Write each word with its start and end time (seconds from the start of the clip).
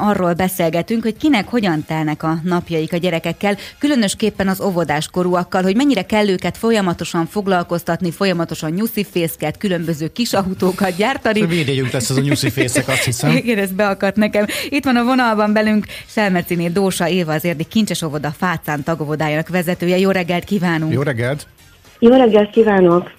arról 0.00 0.34
beszélgetünk, 0.34 1.02
hogy 1.02 1.16
kinek 1.16 1.48
hogyan 1.48 1.84
telnek 1.84 2.22
a 2.22 2.38
napjaik 2.44 2.92
a 2.92 2.96
gyerekekkel, 2.96 3.56
különösképpen 3.78 4.48
az 4.48 4.60
óvodás 4.60 5.08
korúakkal, 5.08 5.62
hogy 5.62 5.76
mennyire 5.76 6.02
kell 6.02 6.28
őket 6.28 6.56
folyamatosan 6.56 7.26
foglalkoztatni, 7.26 8.10
folyamatosan 8.10 8.70
nyuszifészket, 8.70 9.56
különböző 9.56 10.08
kis 10.08 10.32
autókat 10.32 10.96
gyártani. 10.96 11.46
Védjegyünk 11.46 11.90
lesz 11.90 12.10
az 12.10 12.16
a 12.16 12.20
nyuszifészek, 12.20 12.88
azt 12.88 13.04
hiszem. 13.04 13.36
Igen, 13.42 13.58
ez 13.58 13.72
beakadt 13.72 14.16
nekem. 14.16 14.46
Itt 14.68 14.84
van 14.84 14.96
a 14.96 15.04
vonalban 15.04 15.52
velünk 15.52 15.86
Selmerciné 16.06 16.68
Dósa 16.68 17.08
Éva, 17.08 17.32
az 17.32 17.44
érdi 17.44 17.64
Kincses 17.64 18.02
óvoda 18.02 18.30
Fácán 18.38 18.82
tagovodájának 18.82 19.48
vezetője. 19.48 19.98
Jó 19.98 20.10
reggelt 20.10 20.44
kívánunk! 20.44 20.92
Jó 20.92 21.02
reggelt! 21.02 21.46
Jó 21.98 22.16
reggelt 22.16 22.50
kívánok! 22.50 23.18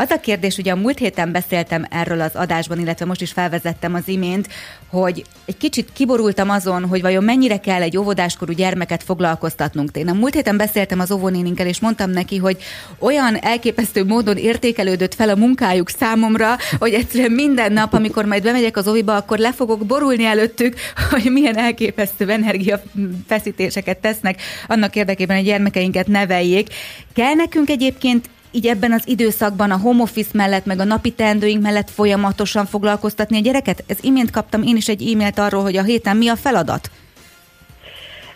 Az 0.00 0.10
a 0.10 0.20
kérdés, 0.20 0.58
ugye 0.58 0.72
a 0.72 0.76
múlt 0.76 0.98
héten 0.98 1.32
beszéltem 1.32 1.86
erről 1.90 2.20
az 2.20 2.34
adásban, 2.34 2.78
illetve 2.78 3.04
most 3.04 3.20
is 3.20 3.32
felvezettem 3.32 3.94
az 3.94 4.08
imént, 4.08 4.48
hogy 4.86 5.24
egy 5.44 5.56
kicsit 5.56 5.92
kiborultam 5.92 6.50
azon, 6.50 6.84
hogy 6.86 7.00
vajon 7.00 7.24
mennyire 7.24 7.56
kell 7.56 7.82
egy 7.82 7.96
óvodáskorú 7.96 8.52
gyermeket 8.52 9.02
foglalkoztatnunk. 9.02 9.96
Én 9.96 10.08
a 10.08 10.12
múlt 10.12 10.34
héten 10.34 10.56
beszéltem 10.56 11.00
az 11.00 11.10
óvónéninkkel, 11.10 11.66
és 11.66 11.80
mondtam 11.80 12.10
neki, 12.10 12.36
hogy 12.36 12.56
olyan 12.98 13.36
elképesztő 13.36 14.04
módon 14.04 14.36
értékelődött 14.36 15.14
fel 15.14 15.28
a 15.28 15.36
munkájuk 15.36 15.88
számomra, 15.88 16.56
hogy 16.78 16.92
egyszerűen 16.92 17.32
minden 17.32 17.72
nap, 17.72 17.92
amikor 17.92 18.24
majd 18.24 18.42
bemegyek 18.42 18.76
az 18.76 18.88
óviba, 18.88 19.16
akkor 19.16 19.38
le 19.38 19.52
fogok 19.52 19.86
borulni 19.86 20.24
előttük, 20.24 20.74
hogy 21.10 21.32
milyen 21.32 21.56
elképesztő 21.56 22.30
energiafeszítéseket 22.30 23.98
tesznek 23.98 24.42
annak 24.66 24.96
érdekében, 24.96 25.36
hogy 25.36 25.46
gyermekeinket 25.46 26.06
neveljék. 26.06 26.68
Kell 27.14 27.34
nekünk 27.34 27.70
egyébként 27.70 28.28
így 28.50 28.66
ebben 28.66 28.92
az 28.92 29.02
időszakban 29.08 29.70
a 29.70 29.78
home 29.78 30.02
office 30.02 30.30
mellett, 30.32 30.64
meg 30.66 30.80
a 30.80 30.84
napi 30.84 31.10
teendőink 31.10 31.62
mellett 31.62 31.90
folyamatosan 31.90 32.66
foglalkoztatni 32.66 33.36
a 33.36 33.40
gyereket? 33.40 33.84
Ez 33.86 33.98
imént 34.00 34.30
kaptam 34.30 34.62
én 34.62 34.76
is 34.76 34.88
egy 34.88 35.12
e-mailt 35.12 35.38
arról, 35.38 35.62
hogy 35.62 35.76
a 35.76 35.82
héten 35.82 36.16
mi 36.16 36.28
a 36.28 36.36
feladat? 36.36 36.90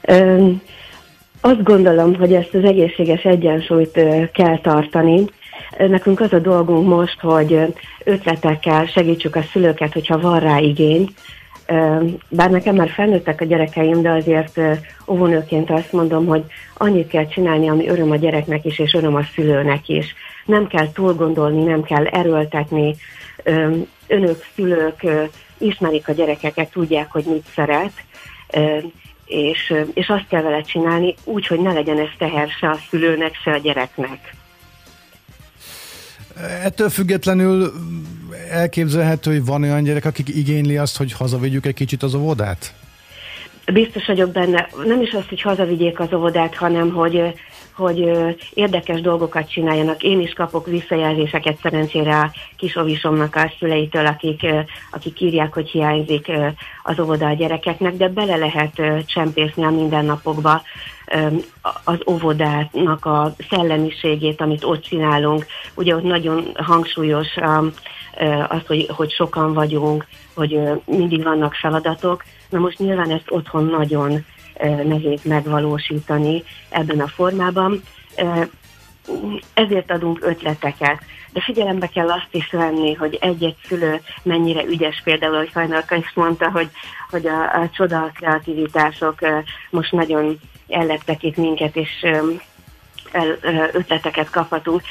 Ö, 0.00 0.48
azt 1.40 1.62
gondolom, 1.62 2.14
hogy 2.14 2.32
ezt 2.32 2.54
az 2.54 2.64
egészséges 2.64 3.22
egyensúlyt 3.22 4.00
kell 4.32 4.58
tartani. 4.58 5.24
Nekünk 5.78 6.20
az 6.20 6.32
a 6.32 6.38
dolgunk 6.38 6.88
most, 6.88 7.20
hogy 7.20 7.74
ötletekkel 8.04 8.86
segítsük 8.86 9.36
a 9.36 9.42
szülőket, 9.52 9.92
hogyha 9.92 10.18
van 10.18 10.40
rá 10.40 10.58
igény, 10.58 11.08
bár 12.28 12.50
nekem 12.50 12.74
már 12.74 12.88
felnőttek 12.88 13.40
a 13.40 13.44
gyerekeim, 13.44 14.02
de 14.02 14.10
azért 14.10 14.60
óvónőként 15.06 15.70
azt 15.70 15.92
mondom, 15.92 16.26
hogy 16.26 16.44
annyit 16.76 17.08
kell 17.08 17.26
csinálni, 17.26 17.68
ami 17.68 17.88
öröm 17.88 18.10
a 18.10 18.16
gyereknek 18.16 18.64
is, 18.64 18.78
és 18.78 18.94
öröm 18.94 19.14
a 19.14 19.22
szülőnek 19.34 19.88
is. 19.88 20.14
Nem 20.44 20.66
kell 20.66 20.92
túl 20.92 21.14
gondolni, 21.14 21.62
nem 21.62 21.82
kell 21.82 22.06
erőltetni. 22.06 22.94
Önök, 24.06 24.44
szülők 24.54 25.06
ismerik 25.58 26.08
a 26.08 26.12
gyerekeket, 26.12 26.70
tudják, 26.70 27.12
hogy 27.12 27.24
mit 27.24 27.46
szeret, 27.54 27.92
és, 29.26 29.74
és 29.94 30.08
azt 30.08 30.28
kell 30.28 30.42
vele 30.42 30.60
csinálni 30.60 31.14
úgy, 31.24 31.46
hogy 31.46 31.60
ne 31.60 31.72
legyen 31.72 31.98
ez 31.98 32.08
teher 32.18 32.48
se 32.48 32.68
a 32.68 32.78
szülőnek, 32.90 33.34
se 33.34 33.50
a 33.50 33.58
gyereknek. 33.58 34.34
Ettől 36.62 36.88
függetlenül 36.88 37.72
elképzelhető, 38.50 39.30
hogy 39.30 39.44
van 39.44 39.62
olyan 39.62 39.82
gyerek, 39.82 40.04
akik 40.04 40.28
igényli 40.28 40.76
azt, 40.76 40.96
hogy 40.96 41.12
hazavigyük 41.12 41.66
egy 41.66 41.74
kicsit 41.74 42.02
az 42.02 42.14
óvodát? 42.14 42.74
Biztos 43.72 44.06
vagyok 44.06 44.30
benne, 44.30 44.68
nem 44.84 45.00
is 45.00 45.12
azt, 45.12 45.28
hogy 45.28 45.40
hazavigyék 45.40 46.00
az 46.00 46.12
óvodát, 46.12 46.54
hanem 46.54 46.90
hogy, 46.90 47.34
hogy 47.76 48.10
érdekes 48.54 49.00
dolgokat 49.00 49.50
csináljanak. 49.50 50.02
Én 50.02 50.20
is 50.20 50.32
kapok 50.32 50.66
visszajelzéseket 50.66 51.58
szerencsére 51.62 52.18
a 52.18 52.32
kis 52.56 52.76
ovisomnak 52.76 53.36
a 53.36 53.52
szüleitől, 53.58 54.06
akik, 54.06 54.46
akik 54.90 55.20
írják, 55.20 55.54
hogy 55.54 55.70
hiányzik 55.70 56.32
az 56.82 56.98
óvoda 56.98 57.26
a 57.26 57.34
gyerekeknek, 57.34 57.96
de 57.96 58.08
bele 58.08 58.36
lehet 58.36 59.04
csempészni 59.06 59.64
a 59.64 59.70
mindennapokba 59.70 60.62
az 61.84 61.98
óvodának 62.10 63.04
a 63.04 63.34
szellemiségét, 63.50 64.40
amit 64.40 64.64
ott 64.64 64.82
csinálunk. 64.82 65.46
Ugye 65.74 65.94
ott 65.94 66.02
nagyon 66.02 66.50
hangsúlyos 66.54 67.36
az, 68.48 68.66
hogy, 68.66 68.88
hogy 68.88 69.10
sokan 69.12 69.52
vagyunk, 69.52 70.06
hogy 70.34 70.60
mindig 70.84 71.22
vannak 71.22 71.54
feladatok. 71.54 72.24
Na 72.48 72.58
most 72.58 72.78
nyilván 72.78 73.10
ezt 73.10 73.30
otthon 73.30 73.64
nagyon 73.64 74.24
nehéz 74.60 75.22
megvalósítani 75.22 76.42
ebben 76.68 77.00
a 77.00 77.08
formában. 77.08 77.82
Ezért 79.54 79.90
adunk 79.90 80.18
ötleteket. 80.22 81.02
De 81.32 81.40
figyelembe 81.40 81.86
kell 81.86 82.10
azt 82.10 82.28
is 82.30 82.50
venni, 82.50 82.94
hogy 82.94 83.18
egy-egy 83.20 83.56
szülő 83.68 84.00
mennyire 84.22 84.64
ügyes, 84.64 85.00
például, 85.04 85.36
hogy 85.36 85.50
Fajnalka 85.52 85.94
is 85.94 86.12
mondta, 86.14 86.50
hogy, 86.50 86.68
hogy 87.10 87.26
a, 87.26 87.60
a 87.60 87.70
csoda 87.72 88.10
kreativitások 88.14 89.18
most 89.70 89.92
nagyon 89.92 90.38
ellettek 90.68 91.22
itt 91.22 91.36
minket, 91.36 91.76
és 91.76 92.06
ötleteket 93.72 94.30
kaphatunk. 94.30 94.82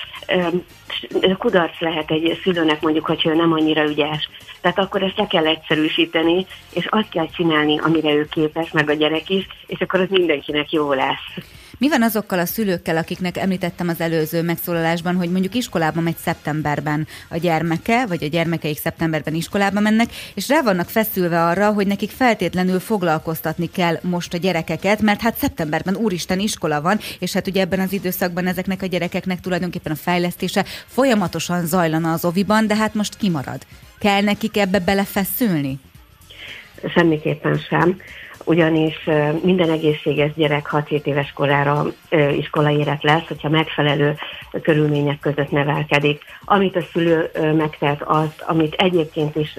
Kudarc 1.37 1.79
lehet 1.79 2.11
egy 2.11 2.39
szülőnek 2.43 2.81
mondjuk, 2.81 3.05
hogy 3.05 3.25
ő 3.25 3.35
nem 3.35 3.53
annyira 3.53 3.83
ügyes. 3.83 4.29
Tehát 4.61 4.79
akkor 4.79 5.03
ezt 5.03 5.17
le 5.17 5.27
kell 5.27 5.47
egyszerűsíteni, 5.47 6.45
és 6.73 6.85
azt 6.89 7.09
kell 7.09 7.27
csinálni, 7.29 7.79
amire 7.79 8.13
ő 8.13 8.25
képes, 8.25 8.71
meg 8.71 8.89
a 8.89 8.93
gyerek 8.93 9.29
is, 9.29 9.47
és 9.67 9.79
akkor 9.79 9.99
az 9.99 10.09
mindenkinek 10.09 10.71
jó 10.71 10.93
lesz. 10.93 11.45
Mi 11.83 11.89
van 11.89 12.03
azokkal 12.03 12.39
a 12.39 12.45
szülőkkel, 12.45 12.97
akiknek 12.97 13.37
említettem 13.37 13.87
az 13.87 14.01
előző 14.01 14.41
megszólalásban, 14.41 15.15
hogy 15.15 15.31
mondjuk 15.31 15.55
iskolába 15.55 16.01
megy 16.01 16.15
szeptemberben 16.17 17.07
a 17.29 17.37
gyermeke, 17.37 18.05
vagy 18.05 18.23
a 18.23 18.27
gyermekeik 18.27 18.77
szeptemberben 18.77 19.33
iskolába 19.33 19.79
mennek, 19.79 20.07
és 20.33 20.47
rá 20.47 20.61
vannak 20.61 20.89
feszülve 20.89 21.45
arra, 21.45 21.71
hogy 21.71 21.87
nekik 21.87 22.09
feltétlenül 22.09 22.79
foglalkoztatni 22.79 23.69
kell 23.71 23.99
most 24.01 24.33
a 24.33 24.37
gyerekeket, 24.37 25.01
mert 25.01 25.21
hát 25.21 25.35
szeptemberben 25.35 25.95
úristen 25.95 26.39
iskola 26.39 26.81
van, 26.81 26.99
és 27.19 27.33
hát 27.33 27.47
ugye 27.47 27.61
ebben 27.61 27.79
az 27.79 27.93
időszakban 27.93 28.47
ezeknek 28.47 28.81
a 28.81 28.85
gyerekeknek 28.85 29.39
tulajdonképpen 29.39 29.91
a 29.91 29.95
fejlesztése 29.95 30.65
folyamatosan 30.85 31.65
zajlana 31.65 32.11
az 32.11 32.25
oviban, 32.25 32.67
de 32.67 32.75
hát 32.75 32.93
most 32.93 33.17
kimarad. 33.17 33.61
Kell 33.99 34.21
nekik 34.21 34.57
ebbe 34.57 34.79
belefeszülni? 34.79 35.79
Semmiképpen 36.93 37.57
sem 37.57 38.01
ugyanis 38.43 39.09
minden 39.41 39.69
egészséges 39.69 40.33
gyerek 40.35 40.69
6-7 40.71 41.03
éves 41.03 41.31
korára 41.31 41.85
iskolaérek 42.37 43.01
lesz, 43.01 43.27
hogyha 43.27 43.49
megfelelő 43.49 44.15
körülmények 44.61 45.19
között 45.19 45.51
nevelkedik. 45.51 46.21
Amit 46.45 46.75
a 46.75 46.81
szülő 46.91 47.31
megtehet, 47.57 48.01
azt, 48.01 48.43
amit 48.47 48.73
egyébként 48.73 49.35
is 49.35 49.57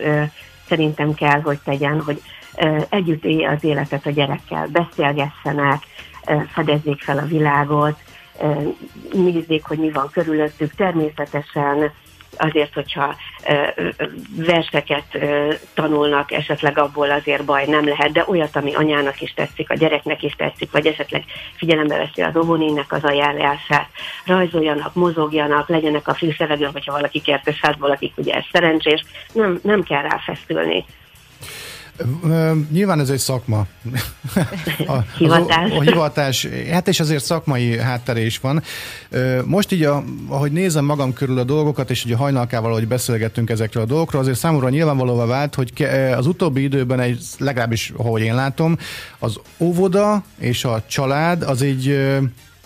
szerintem 0.68 1.14
kell, 1.14 1.40
hogy 1.40 1.58
tegyen, 1.64 2.00
hogy 2.00 2.22
együtt 2.88 3.24
élje 3.24 3.50
az 3.50 3.64
életet 3.64 4.06
a 4.06 4.10
gyerekkel, 4.10 4.66
beszélgessenek, 4.66 5.82
fedezzék 6.52 7.00
fel 7.02 7.18
a 7.18 7.26
világot, 7.26 7.98
nézzék, 9.12 9.64
hogy 9.64 9.78
mi 9.78 9.90
van 9.90 10.08
körülöttük. 10.12 10.74
Természetesen 10.74 11.92
azért, 12.38 12.74
hogyha 12.74 13.16
verseket 14.36 15.18
tanulnak, 15.74 16.32
esetleg 16.32 16.78
abból 16.78 17.10
azért 17.10 17.44
baj 17.44 17.66
nem 17.66 17.88
lehet, 17.88 18.12
de 18.12 18.24
olyat, 18.26 18.56
ami 18.56 18.74
anyának 18.74 19.20
is 19.20 19.34
tetszik, 19.34 19.70
a 19.70 19.74
gyereknek 19.74 20.22
is 20.22 20.34
tetszik, 20.36 20.70
vagy 20.70 20.86
esetleg 20.86 21.24
figyelembe 21.56 21.96
veszi 21.96 22.22
az 22.22 22.36
óvónének 22.36 22.92
az 22.92 23.04
ajánlását, 23.04 23.88
rajzoljanak, 24.24 24.94
mozogjanak, 24.94 25.68
legyenek 25.68 26.08
a 26.08 26.14
fűszevegőn, 26.14 26.72
hogyha 26.72 26.92
valaki 26.92 27.20
kertes 27.20 27.60
hát 27.60 27.76
valakik 27.76 28.12
ugye 28.16 28.34
ez 28.34 28.44
szerencsés, 28.52 29.04
nem, 29.32 29.60
nem 29.62 29.82
kell 29.82 30.02
ráfeszülni. 30.02 30.84
Nyilván 32.70 33.00
ez 33.00 33.10
egy 33.10 33.18
szakma. 33.18 33.66
A, 34.86 34.98
hivatás. 35.18 35.70
A, 35.70 35.76
a 35.76 35.80
hivatás, 35.80 36.48
hát 36.70 36.88
és 36.88 37.00
azért 37.00 37.24
szakmai 37.24 37.78
háttere 37.78 38.24
is 38.24 38.38
van. 38.38 38.62
Most 39.44 39.72
így, 39.72 39.82
a, 39.82 40.04
ahogy 40.28 40.52
nézem 40.52 40.84
magam 40.84 41.12
körül 41.12 41.38
a 41.38 41.44
dolgokat, 41.44 41.90
és 41.90 42.04
ugye 42.04 42.16
hajnalkával, 42.16 42.70
ahogy 42.70 42.88
beszélgettünk 42.88 43.50
ezekről 43.50 43.82
a 43.82 43.86
dolgokról, 43.86 44.20
azért 44.20 44.38
számomra 44.38 44.68
nyilvánvalóvá 44.68 45.24
vált, 45.24 45.54
hogy 45.54 45.86
az 46.16 46.26
utóbbi 46.26 46.62
időben 46.62 47.00
egy, 47.00 47.22
legalábbis 47.38 47.92
ahogy 47.96 48.22
én 48.22 48.34
látom, 48.34 48.78
az 49.18 49.40
óvoda 49.58 50.22
és 50.38 50.64
a 50.64 50.82
család 50.86 51.42
az 51.42 51.62
egy 51.62 51.98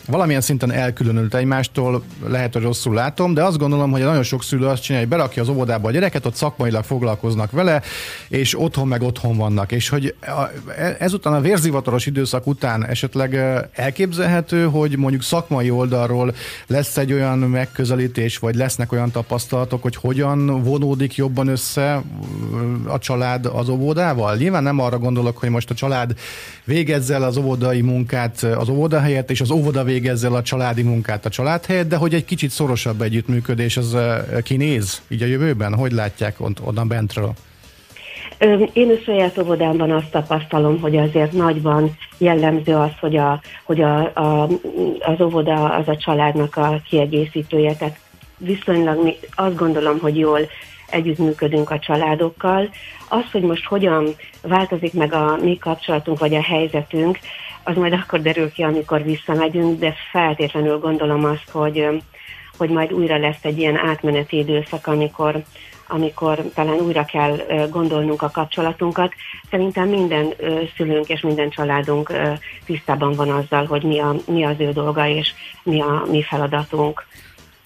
valamilyen 0.09 0.41
szinten 0.41 0.73
elkülönült 0.73 1.35
egymástól, 1.35 2.03
lehet, 2.27 2.53
hogy 2.53 2.63
rosszul 2.63 2.95
látom, 2.95 3.35
de 3.35 3.43
azt 3.43 3.59
gondolom, 3.59 3.91
hogy 3.91 4.01
nagyon 4.01 4.23
sok 4.23 4.43
szülő 4.43 4.67
azt 4.67 4.83
csinálja, 4.83 5.07
hogy 5.07 5.17
berakja 5.17 5.43
az 5.43 5.49
óvodába 5.49 5.89
a 5.89 5.91
gyereket, 5.91 6.27
ott 6.27 6.35
szakmailag 6.35 6.85
foglalkoznak 6.85 7.51
vele, 7.51 7.83
és 8.29 8.61
otthon 8.61 8.89
meg 8.89 9.03
otthon 9.03 9.37
vannak. 9.37 9.73
És 9.73 9.89
hogy 9.89 10.15
ezután 10.99 11.33
a 11.33 11.41
vérzivataros 11.41 12.07
időszak 12.07 12.47
után 12.47 12.87
esetleg 12.87 13.35
elképzelhető, 13.73 14.65
hogy 14.65 14.97
mondjuk 14.97 15.23
szakmai 15.23 15.71
oldalról 15.71 16.35
lesz 16.67 16.97
egy 16.97 17.13
olyan 17.13 17.39
megközelítés, 17.39 18.39
vagy 18.39 18.55
lesznek 18.55 18.93
olyan 18.93 19.11
tapasztalatok, 19.11 19.83
hogy 19.83 19.97
hogyan 19.97 20.63
vonódik 20.63 21.15
jobban 21.17 21.49
össze 21.49 22.03
a 22.87 22.99
család 22.99 23.47
az 23.47 23.69
óvodával? 23.69 24.37
Nyilván 24.37 24.63
nem 24.63 24.79
arra 24.79 24.99
gondolok, 24.99 25.39
hogy 25.39 25.51
most 25.51 25.71
a 25.71 25.75
család 25.75 26.15
végezze 26.65 27.15
el 27.15 27.23
az 27.23 27.37
óvodai 27.37 27.81
munkát 27.81 28.43
az 28.43 28.69
óvoda 28.69 29.01
helyett, 29.01 29.31
és 29.31 29.41
az 29.41 29.51
óvoda 29.51 29.85
végezze 29.85 29.97
el 30.07 30.35
a 30.35 30.43
családi 30.43 30.83
munkát 30.83 31.27
a 31.27 31.29
család 31.29 31.67
helyett, 31.67 31.89
de 31.89 31.97
hogy 31.97 32.15
egy 32.15 32.25
kicsit 32.25 32.51
szorosabb 32.51 33.01
együttműködés 33.01 33.77
az 33.77 33.97
kinéz 34.43 35.03
így 35.09 35.23
a 35.23 35.27
jövőben? 35.27 35.75
Hogy 35.75 35.93
látják 35.93 36.37
onnan 36.65 36.89
bentről? 36.89 37.35
Én 38.73 38.91
a 38.91 39.03
saját 39.05 39.39
óvodámban 39.39 39.91
azt 39.91 40.11
tapasztalom, 40.11 40.81
hogy 40.81 40.97
azért 40.97 41.33
nagyban 41.33 41.97
jellemző 42.19 42.75
az, 42.75 42.91
hogy, 43.01 43.17
a, 43.17 43.41
hogy 43.65 43.81
a, 43.81 43.99
a, 44.15 44.49
az 45.01 45.21
óvoda 45.21 45.75
az 45.75 45.89
a 45.89 45.97
családnak 45.97 46.57
a 46.57 46.81
kiegészítője. 46.89 47.75
Tehát 47.75 47.99
viszonylag 48.37 49.03
mi 49.03 49.17
azt 49.35 49.57
gondolom, 49.57 49.99
hogy 49.99 50.19
jól 50.19 50.41
együttműködünk 50.91 51.71
a 51.71 51.79
családokkal. 51.79 52.69
Az, 53.09 53.25
hogy 53.33 53.43
most 53.43 53.65
hogyan 53.65 54.15
változik 54.43 54.93
meg 54.93 55.13
a 55.13 55.39
mi 55.43 55.59
kapcsolatunk 55.59 56.19
vagy 56.19 56.35
a 56.35 56.43
helyzetünk, 56.43 57.19
az 57.69 57.77
majd 57.77 57.93
akkor 57.93 58.21
derül 58.21 58.53
ki, 58.53 58.63
amikor 58.63 59.03
visszamegyünk, 59.03 59.79
de 59.79 59.95
feltétlenül 60.11 60.79
gondolom 60.79 61.25
azt, 61.25 61.51
hogy, 61.51 61.89
hogy 62.57 62.71
majd 62.71 62.93
újra 62.93 63.19
lesz 63.19 63.43
egy 63.45 63.59
ilyen 63.59 63.77
átmeneti 63.77 64.37
időszak, 64.37 64.87
amikor, 64.87 65.43
amikor 65.87 66.43
talán 66.55 66.79
újra 66.79 67.05
kell 67.05 67.37
gondolnunk 67.71 68.23
a 68.23 68.31
kapcsolatunkat. 68.31 69.13
Szerintem 69.51 69.89
minden 69.89 70.35
szülőnk 70.77 71.09
és 71.09 71.21
minden 71.21 71.51
családunk 71.51 72.13
tisztában 72.65 73.13
van 73.13 73.31
azzal, 73.31 73.65
hogy 73.65 73.83
mi, 73.83 73.99
a, 73.99 74.15
mi 74.27 74.45
az 74.45 74.57
ő 74.59 74.71
dolga 74.71 75.07
és 75.07 75.33
mi 75.63 75.81
a 75.81 76.07
mi 76.11 76.23
feladatunk. 76.23 77.07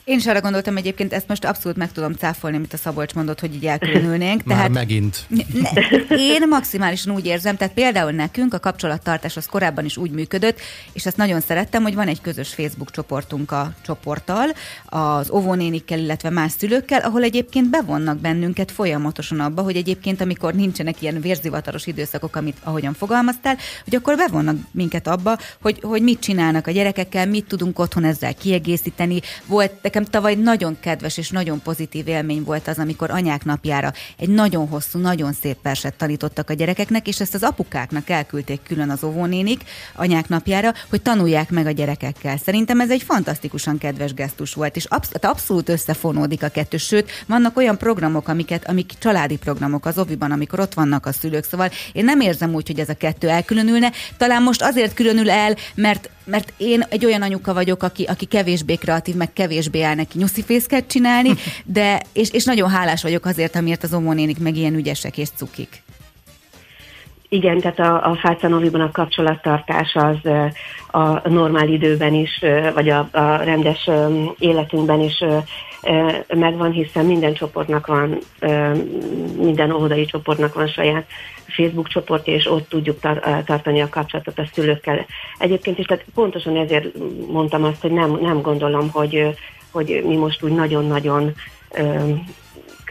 Én 0.04 0.16
is 0.18 0.26
arra 0.26 0.40
gondoltam 0.40 0.76
egyébként, 0.76 1.12
ezt 1.12 1.28
most 1.28 1.44
abszolút 1.44 1.76
meg 1.76 1.92
tudom 1.92 2.12
cáfolni, 2.12 2.56
amit 2.56 2.72
a 2.72 2.76
Szabolcs 2.76 3.14
mondott, 3.14 3.40
hogy 3.40 3.54
így 3.54 3.66
elkülönülnénk. 3.66 4.44
Már 4.44 4.56
tehát 4.56 4.72
megint. 4.72 5.24
Ne, 5.28 5.70
én 6.16 6.48
maximálisan 6.48 7.14
úgy 7.14 7.26
érzem, 7.26 7.56
tehát 7.56 7.74
például 7.74 8.10
nekünk 8.10 8.54
a 8.54 8.58
kapcsolattartás 8.58 9.36
az 9.36 9.46
korábban 9.46 9.84
is 9.84 9.96
úgy 9.96 10.10
működött, 10.10 10.60
és 10.92 11.06
ezt 11.06 11.16
nagyon 11.16 11.40
szerettem, 11.40 11.82
hogy 11.82 11.94
van 11.94 12.08
egy 12.08 12.20
közös 12.20 12.48
Facebook 12.48 12.90
csoportunk 12.90 13.50
a 13.50 13.72
csoporttal, 13.82 14.46
az 14.86 15.30
óvónénikkel, 15.30 15.98
illetve 15.98 16.30
más 16.30 16.52
szülőkkel, 16.58 17.00
ahol 17.00 17.22
egyébként 17.22 17.70
bevonnak 17.70 18.18
bennünket 18.18 18.70
folyamatosan 18.70 19.40
abba, 19.40 19.62
hogy 19.62 19.76
egyébként 19.76 20.20
amikor 20.20 20.54
nincsenek 20.54 21.02
ilyen 21.02 21.20
vérzivataros 21.20 21.86
időszakok, 21.86 22.36
amit 22.36 22.56
ahogyan 22.62 22.94
fogalmaztál, 22.94 23.56
hogy 23.84 23.94
akkor 23.94 24.16
bevonnak 24.16 24.56
minket 24.70 25.06
abba, 25.06 25.38
hogy, 25.60 25.78
hogy 25.82 26.02
mit 26.02 26.20
csinálnak 26.20 26.66
a 26.66 26.70
gyerekekkel, 26.70 27.26
mit 27.26 27.44
tudunk 27.44 27.78
otthon 27.78 28.04
ezzel 28.04 28.34
kiegészíteni. 28.34 29.20
Volt 29.46 29.72
Nekem 29.92 30.01
tavaly 30.10 30.34
nagyon 30.34 30.76
kedves 30.80 31.16
és 31.16 31.30
nagyon 31.30 31.62
pozitív 31.62 32.08
élmény 32.08 32.42
volt 32.42 32.68
az, 32.68 32.78
amikor 32.78 33.10
anyák 33.10 33.44
napjára 33.44 33.92
egy 34.18 34.28
nagyon 34.28 34.68
hosszú, 34.68 34.98
nagyon 34.98 35.32
szép 35.32 35.56
verset 35.62 35.94
tanítottak 35.94 36.50
a 36.50 36.54
gyerekeknek, 36.54 37.08
és 37.08 37.20
ezt 37.20 37.34
az 37.34 37.42
apukáknak 37.42 38.08
elküldték 38.08 38.60
külön 38.62 38.90
az 38.90 39.04
óvónénik 39.04 39.64
anyák 39.94 40.28
napjára, 40.28 40.72
hogy 40.90 41.02
tanulják 41.02 41.50
meg 41.50 41.66
a 41.66 41.70
gyerekekkel. 41.70 42.36
Szerintem 42.36 42.80
ez 42.80 42.90
egy 42.90 43.02
fantasztikusan 43.02 43.78
kedves 43.78 44.14
gesztus 44.14 44.54
volt, 44.54 44.76
és 44.76 44.84
absz- 44.84 45.24
abszolút 45.24 45.68
összefonódik 45.68 46.42
a 46.42 46.48
kettő. 46.48 46.76
Sőt, 46.76 47.10
vannak 47.26 47.56
olyan 47.56 47.78
programok, 47.78 48.28
amiket, 48.28 48.68
amik 48.68 48.92
családi 48.98 49.36
programok 49.36 49.86
az 49.86 49.98
oviban, 49.98 50.30
amikor 50.30 50.60
ott 50.60 50.74
vannak 50.74 51.06
a 51.06 51.12
szülők. 51.12 51.44
Szóval 51.44 51.70
én 51.92 52.04
nem 52.04 52.20
érzem 52.20 52.54
úgy, 52.54 52.66
hogy 52.66 52.78
ez 52.78 52.88
a 52.88 52.94
kettő 52.94 53.28
elkülönülne. 53.28 53.92
Talán 54.16 54.42
most 54.42 54.62
azért 54.62 54.94
különül 54.94 55.30
el, 55.30 55.56
mert 55.74 56.10
mert 56.24 56.52
én 56.56 56.84
egy 56.88 57.04
olyan 57.04 57.22
anyuka 57.22 57.54
vagyok, 57.54 57.82
aki, 57.82 58.04
aki 58.04 58.24
kevésbé 58.24 58.74
kreatív, 58.74 59.14
meg 59.14 59.32
kevésbé 59.32 59.82
áll 59.82 59.94
neki 59.94 60.18
nyuszifészket 60.18 60.86
csinálni, 60.86 61.34
de, 61.64 62.02
és, 62.12 62.30
és 62.30 62.44
nagyon 62.44 62.70
hálás 62.70 63.02
vagyok 63.02 63.24
azért, 63.24 63.56
amiért 63.56 63.84
az 63.84 63.94
omonénik 63.94 64.38
meg 64.38 64.56
ilyen 64.56 64.74
ügyesek 64.74 65.18
és 65.18 65.28
cukik. 65.36 65.82
Igen, 67.32 67.58
tehát 67.58 67.78
a, 67.78 68.10
a 68.10 68.14
Fácanoviban 68.14 68.80
a 68.80 68.90
kapcsolattartás 68.90 69.94
az 69.94 70.30
a 70.86 71.28
normál 71.28 71.68
időben 71.68 72.14
is, 72.14 72.44
vagy 72.74 72.88
a, 72.88 73.08
a 73.12 73.36
rendes 73.36 73.90
életünkben 74.38 75.00
is 75.00 75.24
megvan, 76.34 76.70
hiszen 76.70 77.06
minden 77.06 77.34
csoportnak 77.34 77.86
van, 77.86 78.18
minden 79.36 79.70
óvodai 79.70 80.04
csoportnak 80.04 80.54
van 80.54 80.66
saját 80.66 81.06
Facebook 81.46 81.88
csoport, 81.88 82.26
és 82.26 82.50
ott 82.50 82.68
tudjuk 82.68 83.00
tar- 83.00 83.44
tartani 83.44 83.80
a 83.80 83.88
kapcsolatot 83.88 84.38
a 84.38 84.48
szülőkkel. 84.52 85.06
Egyébként 85.38 85.78
is, 85.78 85.86
tehát 85.86 86.04
pontosan 86.14 86.56
ezért 86.56 86.86
mondtam 87.28 87.64
azt, 87.64 87.80
hogy 87.80 87.92
nem, 87.92 88.18
nem 88.20 88.40
gondolom, 88.40 88.90
hogy, 88.90 89.36
hogy 89.70 90.02
mi 90.06 90.16
most 90.16 90.42
úgy 90.42 90.52
nagyon-nagyon 90.52 91.34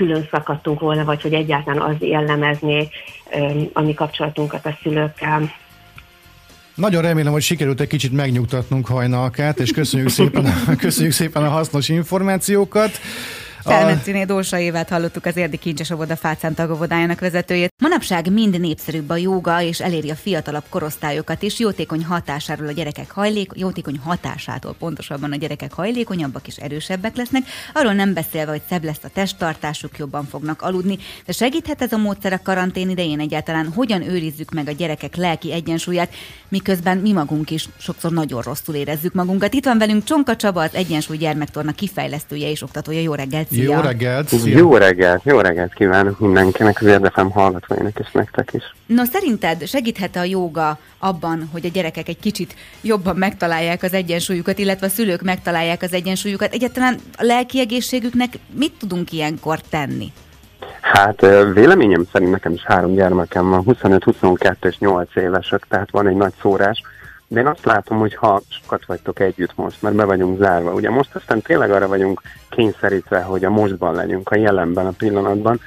külön 0.02 0.28
szakadtunk 0.32 0.80
volna, 0.80 1.04
vagy 1.04 1.22
hogy 1.22 1.34
egyáltalán 1.34 1.82
az 1.82 1.96
jellemezné 2.00 2.90
a 3.74 3.82
mi 3.82 3.94
kapcsolatunkat 3.94 4.66
a 4.66 4.78
szülőkkel. 4.82 5.52
Nagyon 6.76 7.02
remélem, 7.02 7.32
hogy 7.32 7.42
sikerült 7.42 7.82
egy 7.82 7.88
kicsit 7.88 8.12
megnyugtatnunk 8.12 8.88
hajnalkát, 8.88 9.60
és 9.60 9.72
köszönjük 9.72 10.10
szépen, 10.10 10.54
köszönjük 10.78 11.14
szépen 11.14 11.44
a 11.44 11.50
hasznos 11.50 11.90
információkat. 11.90 13.00
Felmetszíné 13.64 14.24
Dósa 14.24 14.60
évet 14.60 14.90
hallottuk 14.90 15.26
az 15.26 15.38
Érdi 15.38 15.58
Kincses 15.58 15.90
Óvoda 15.90 16.16
Fácán 16.16 16.54
tagovodájának 16.54 17.20
vezetőjét. 17.20 17.74
Manapság 17.82 18.32
mind 18.32 18.60
népszerűbb 18.60 19.10
a 19.10 19.16
jóga, 19.16 19.62
és 19.62 19.80
eléri 19.80 20.10
a 20.10 20.16
fiatalabb 20.16 20.64
korosztályokat 20.70 21.42
is. 21.42 21.60
Jótékony 21.60 22.06
hatásáról 22.06 22.68
a 22.68 22.72
gyerekek 22.72 23.12
hajlék, 23.12 23.52
jótékony 23.56 23.98
hatásától 23.98 24.76
pontosabban 24.80 25.32
a 25.32 25.36
gyerekek 25.36 25.74
hajlékonyabbak 25.74 26.48
és 26.48 26.56
erősebbek 26.56 27.16
lesznek. 27.16 27.44
Arról 27.74 27.94
nem 27.94 28.14
beszélve, 28.14 28.52
hogy 28.52 28.62
szebb 28.70 28.84
lesz 28.84 29.04
a 29.04 29.10
testtartásuk, 29.14 29.98
jobban 29.98 30.26
fognak 30.26 30.62
aludni. 30.62 30.98
De 31.26 31.32
segíthet 31.32 31.82
ez 31.82 31.92
a 31.92 31.98
módszer 31.98 32.34
a 32.34 32.42
karantén 32.44 32.90
idején 32.90 33.20
egyáltalán, 33.20 33.72
hogyan 33.76 34.02
őrizzük 34.02 34.52
meg 34.52 34.68
a 34.68 34.72
gyerekek 34.72 35.16
lelki 35.16 35.54
egyensúlyát, 35.54 36.14
miközben 36.50 36.98
mi 36.98 37.12
magunk 37.12 37.50
is 37.50 37.70
sokszor 37.78 38.12
nagyon 38.12 38.42
rosszul 38.42 38.76
érezzük 38.76 39.14
magunkat. 39.14 39.54
Itt 39.54 39.66
van 39.66 39.78
velünk 39.78 40.04
Csonka 40.04 40.36
Csaba, 40.36 40.62
az 40.62 40.74
Egyensúly 40.74 41.18
Gyermektorna 41.18 41.72
kifejlesztője 41.72 42.50
és 42.50 42.62
oktatója. 42.62 43.00
Jó 43.00 43.14
reggelt! 43.14 43.50
Szia. 43.52 43.76
Jó 43.76 43.80
reggelt! 43.82 44.28
Szia. 44.28 44.58
Jó 44.58 44.78
reggelt! 44.78 45.22
Jó 45.24 45.40
reggelt 45.40 45.74
kívánok 45.74 46.20
mindenkinek, 46.20 46.82
az 46.82 46.88
érdefem 46.88 47.32
hallgatóinak 47.32 48.00
és 48.00 48.12
nektek 48.12 48.54
is. 48.54 48.76
No, 48.86 49.04
szerinted 49.04 49.68
segíthet 49.68 50.16
a 50.16 50.24
jóga 50.24 50.78
abban, 51.00 51.50
hogy 51.52 51.66
a 51.66 51.70
gyerekek 51.70 52.08
egy 52.08 52.20
kicsit 52.20 52.56
jobban 52.82 53.16
megtalálják 53.16 53.84
az 53.84 53.94
egyensúlyukat, 53.94 54.60
illetve 54.60 54.86
a 54.86 54.90
szülők 54.90 55.22
megtalálják 55.22 55.82
az 55.82 55.94
egyensúlyukat? 55.94 56.54
Egyáltalán 56.54 56.96
a 57.18 57.24
lelki 57.24 57.60
egészségüknek 57.60 58.34
mit 58.54 58.74
tudunk 58.80 59.12
ilyenkor 59.12 59.60
tenni? 59.70 60.12
Hát 60.82 61.22
véleményem 61.54 62.06
szerint 62.12 62.32
nekem 62.32 62.54
is 62.54 62.64
három 62.64 62.94
gyermekem 62.94 63.50
van, 63.50 63.64
25, 63.64 64.04
22 64.04 64.68
és 64.68 64.78
8 64.78 65.16
évesek, 65.16 65.66
tehát 65.70 65.92
van 65.92 66.08
egy 66.08 66.16
nagy 66.16 66.34
szórás 66.42 66.82
de 67.32 67.40
én 67.40 67.48
azt 67.48 67.66
látom, 67.66 68.00
hogy 68.00 68.16
ha 68.16 68.42
sokat 68.50 68.86
vagytok 68.86 69.20
együtt 69.20 69.56
most, 69.56 69.82
mert 69.82 69.96
be 69.96 70.04
vagyunk 70.04 70.38
zárva, 70.38 70.74
ugye 70.74 70.90
most 70.90 71.16
aztán 71.16 71.42
tényleg 71.42 71.72
arra 71.72 71.88
vagyunk 71.88 72.22
kényszerítve, 72.50 73.22
hogy 73.22 73.46
a 73.46 73.50
mostban 73.50 73.96
legyünk, 73.96 74.30
a 74.30 74.38
jelenben, 74.38 74.86
a 74.86 74.94
pillanatban, 74.98 75.60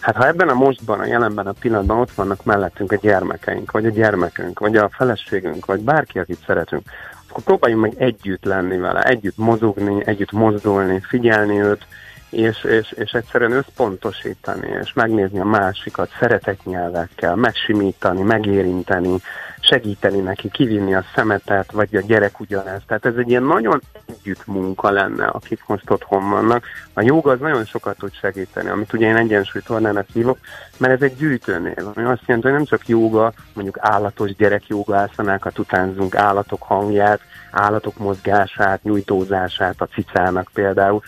Hát 0.00 0.16
ha 0.16 0.26
ebben 0.26 0.48
a 0.48 0.54
mostban, 0.54 1.00
a 1.00 1.06
jelenben, 1.06 1.46
a 1.46 1.54
pillanatban 1.60 1.98
ott 1.98 2.12
vannak 2.12 2.44
mellettünk 2.44 2.92
a 2.92 2.96
gyermekeink, 2.96 3.70
vagy 3.70 3.86
a 3.86 3.90
gyermekünk, 3.90 4.58
vagy 4.58 4.76
a 4.76 4.90
feleségünk, 4.92 5.66
vagy 5.66 5.80
bárki, 5.80 6.18
akit 6.18 6.44
szeretünk, 6.46 6.82
akkor 7.28 7.42
próbáljunk 7.42 7.82
meg 7.82 7.94
együtt 7.96 8.44
lenni 8.44 8.78
vele, 8.78 9.02
együtt 9.02 9.36
mozogni, 9.36 10.02
együtt 10.06 10.32
mozdulni, 10.32 11.00
figyelni 11.00 11.60
őt, 11.60 11.86
és, 12.30 12.64
és, 12.64 12.92
és 12.92 13.10
egyszerűen 13.10 13.52
összpontosítani, 13.52 14.68
és 14.80 14.92
megnézni 14.92 15.38
a 15.38 15.44
másikat 15.44 16.10
szeretetnyelvekkel, 16.18 17.36
megsimítani, 17.36 18.22
megérinteni, 18.22 19.20
segíteni 19.62 20.18
neki, 20.18 20.50
kivinni 20.50 20.94
a 20.94 21.04
szemetet, 21.14 21.72
vagy 21.72 21.96
a 21.96 22.00
gyerek 22.00 22.40
ugyanezt. 22.40 22.86
Tehát 22.86 23.06
ez 23.06 23.16
egy 23.16 23.28
ilyen 23.28 23.42
nagyon 23.42 23.82
együtt 24.06 24.46
munka 24.46 24.90
lenne, 24.90 25.26
akik 25.26 25.62
most 25.66 25.90
otthon 25.90 26.30
vannak. 26.30 26.64
A 26.92 27.02
joga 27.02 27.30
az 27.30 27.40
nagyon 27.40 27.64
sokat 27.64 27.96
tud 27.98 28.12
segíteni, 28.14 28.68
amit 28.68 28.92
ugye 28.92 29.06
én 29.06 29.16
egyensúlytornának 29.16 30.06
hívok, 30.12 30.38
mert 30.78 30.92
ez 30.92 31.02
egy 31.02 31.16
gyűjtőnév, 31.16 31.86
ami 31.94 32.06
azt 32.06 32.22
jelenti, 32.26 32.48
hogy 32.48 32.56
nem 32.56 32.64
csak 32.64 32.88
joga, 32.88 33.32
mondjuk 33.52 33.78
állatos 33.80 34.34
gyerek 34.34 34.66
joga 34.66 34.96
ászanákat 34.96 35.58
utánzunk, 35.58 36.14
állatok 36.14 36.62
hangját, 36.62 37.20
állatok 37.50 37.98
mozgását, 37.98 38.82
nyújtózását 38.82 39.80
a 39.80 39.86
cicának 39.86 40.50
például, 40.54 41.02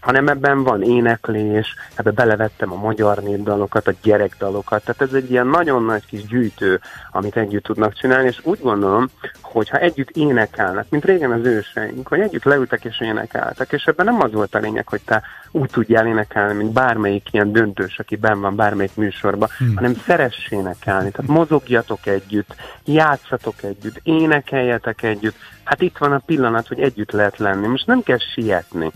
hanem 0.00 0.28
ebben 0.28 0.62
van 0.62 0.82
éneklés, 0.82 1.74
ebbe 1.94 2.10
belevettem 2.10 2.72
a 2.72 2.76
magyar 2.76 3.18
népdalokat, 3.18 3.88
a 3.88 3.94
gyerekdalokat, 4.02 4.84
tehát 4.84 5.02
ez 5.02 5.12
egy 5.12 5.30
ilyen 5.30 5.46
nagyon 5.46 5.84
nagy 5.84 6.06
kis 6.06 6.26
gyűjtő, 6.26 6.80
amit 7.10 7.36
együtt 7.36 7.64
tudnak 7.64 7.94
csinálni, 7.94 8.26
és 8.28 8.40
úgy 8.42 8.58
gondolom, 8.60 9.06
hogy 9.42 9.68
ha 9.68 9.78
együtt 9.78 10.10
énekelnek, 10.10 10.86
mint 10.88 11.04
régen 11.04 11.32
az 11.32 11.44
őseink, 11.44 12.08
hogy 12.08 12.20
együtt 12.20 12.44
leültek 12.44 12.84
és 12.84 13.00
énekeltek, 13.00 13.72
és 13.72 13.84
ebben 13.84 14.06
nem 14.06 14.20
az 14.20 14.32
volt 14.32 14.54
a 14.54 14.58
lényeg, 14.58 14.88
hogy 14.88 15.00
te 15.04 15.22
úgy 15.50 15.70
tudjál 15.70 16.06
énekelni, 16.06 16.54
mint 16.54 16.72
bármelyik 16.72 17.28
ilyen 17.30 17.52
döntős, 17.52 17.98
aki 17.98 18.16
benn 18.16 18.40
van 18.40 18.56
bármelyik 18.56 18.94
műsorban, 18.94 19.48
hmm. 19.58 19.76
hanem 19.76 19.94
szeress 20.06 20.48
énekelni, 20.50 21.10
tehát 21.10 21.30
mozogjatok 21.30 22.06
együtt, 22.06 22.54
játszatok 22.84 23.62
együtt, 23.62 24.00
énekeljetek 24.02 25.02
együtt, 25.02 25.36
hát 25.64 25.82
itt 25.82 25.98
van 25.98 26.12
a 26.12 26.22
pillanat, 26.26 26.68
hogy 26.68 26.80
együtt 26.80 27.10
lehet 27.10 27.38
lenni, 27.38 27.66
most 27.66 27.86
nem 27.86 28.02
kell 28.02 28.18
sietni, 28.34 28.92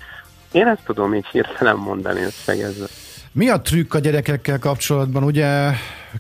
én 0.52 0.66
ezt 0.66 0.82
tudom 0.84 1.14
így 1.14 1.26
hirtelen 1.26 1.76
mondani 1.76 2.22
összegezve. 2.22 2.86
Mi 3.32 3.48
a 3.48 3.60
trükk 3.60 3.94
a 3.94 3.98
gyerekekkel 3.98 4.58
kapcsolatban? 4.58 5.24
Ugye 5.24 5.70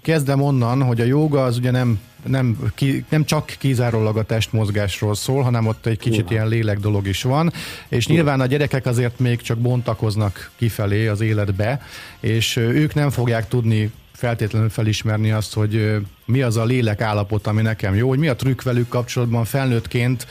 kezdem 0.02 0.42
onnan, 0.42 0.82
hogy 0.82 1.00
a 1.00 1.04
joga 1.04 1.44
az 1.44 1.56
ugye 1.56 1.70
nem, 1.70 2.00
nem, 2.26 2.58
ki, 2.74 3.04
nem 3.08 3.24
csak 3.24 3.46
kizárólag 3.58 4.16
a 4.16 4.22
testmozgásról 4.22 5.14
szól, 5.14 5.42
hanem 5.42 5.66
ott 5.66 5.86
egy 5.86 5.98
kicsit 5.98 6.20
Igen. 6.20 6.32
ilyen 6.32 6.48
lélek 6.48 6.78
dolog 6.78 7.06
is 7.06 7.22
van, 7.22 7.52
és 7.88 8.06
nyilván 8.06 8.40
a 8.40 8.46
gyerekek 8.46 8.86
azért 8.86 9.18
még 9.18 9.40
csak 9.40 9.58
bontakoznak 9.58 10.50
kifelé 10.56 11.06
az 11.06 11.20
életbe, 11.20 11.80
és 12.20 12.56
ők 12.56 12.94
nem 12.94 13.10
fogják 13.10 13.48
tudni 13.48 13.92
feltétlenül 14.12 14.68
felismerni 14.68 15.30
azt, 15.30 15.54
hogy 15.54 15.96
mi 16.24 16.42
az 16.42 16.56
a 16.56 16.64
lélek 16.64 17.00
állapot, 17.00 17.46
ami 17.46 17.62
nekem 17.62 17.94
jó, 17.94 18.08
hogy 18.08 18.18
mi 18.18 18.28
a 18.28 18.36
trükk 18.36 18.62
velük 18.62 18.88
kapcsolatban 18.88 19.44
felnőttként, 19.44 20.26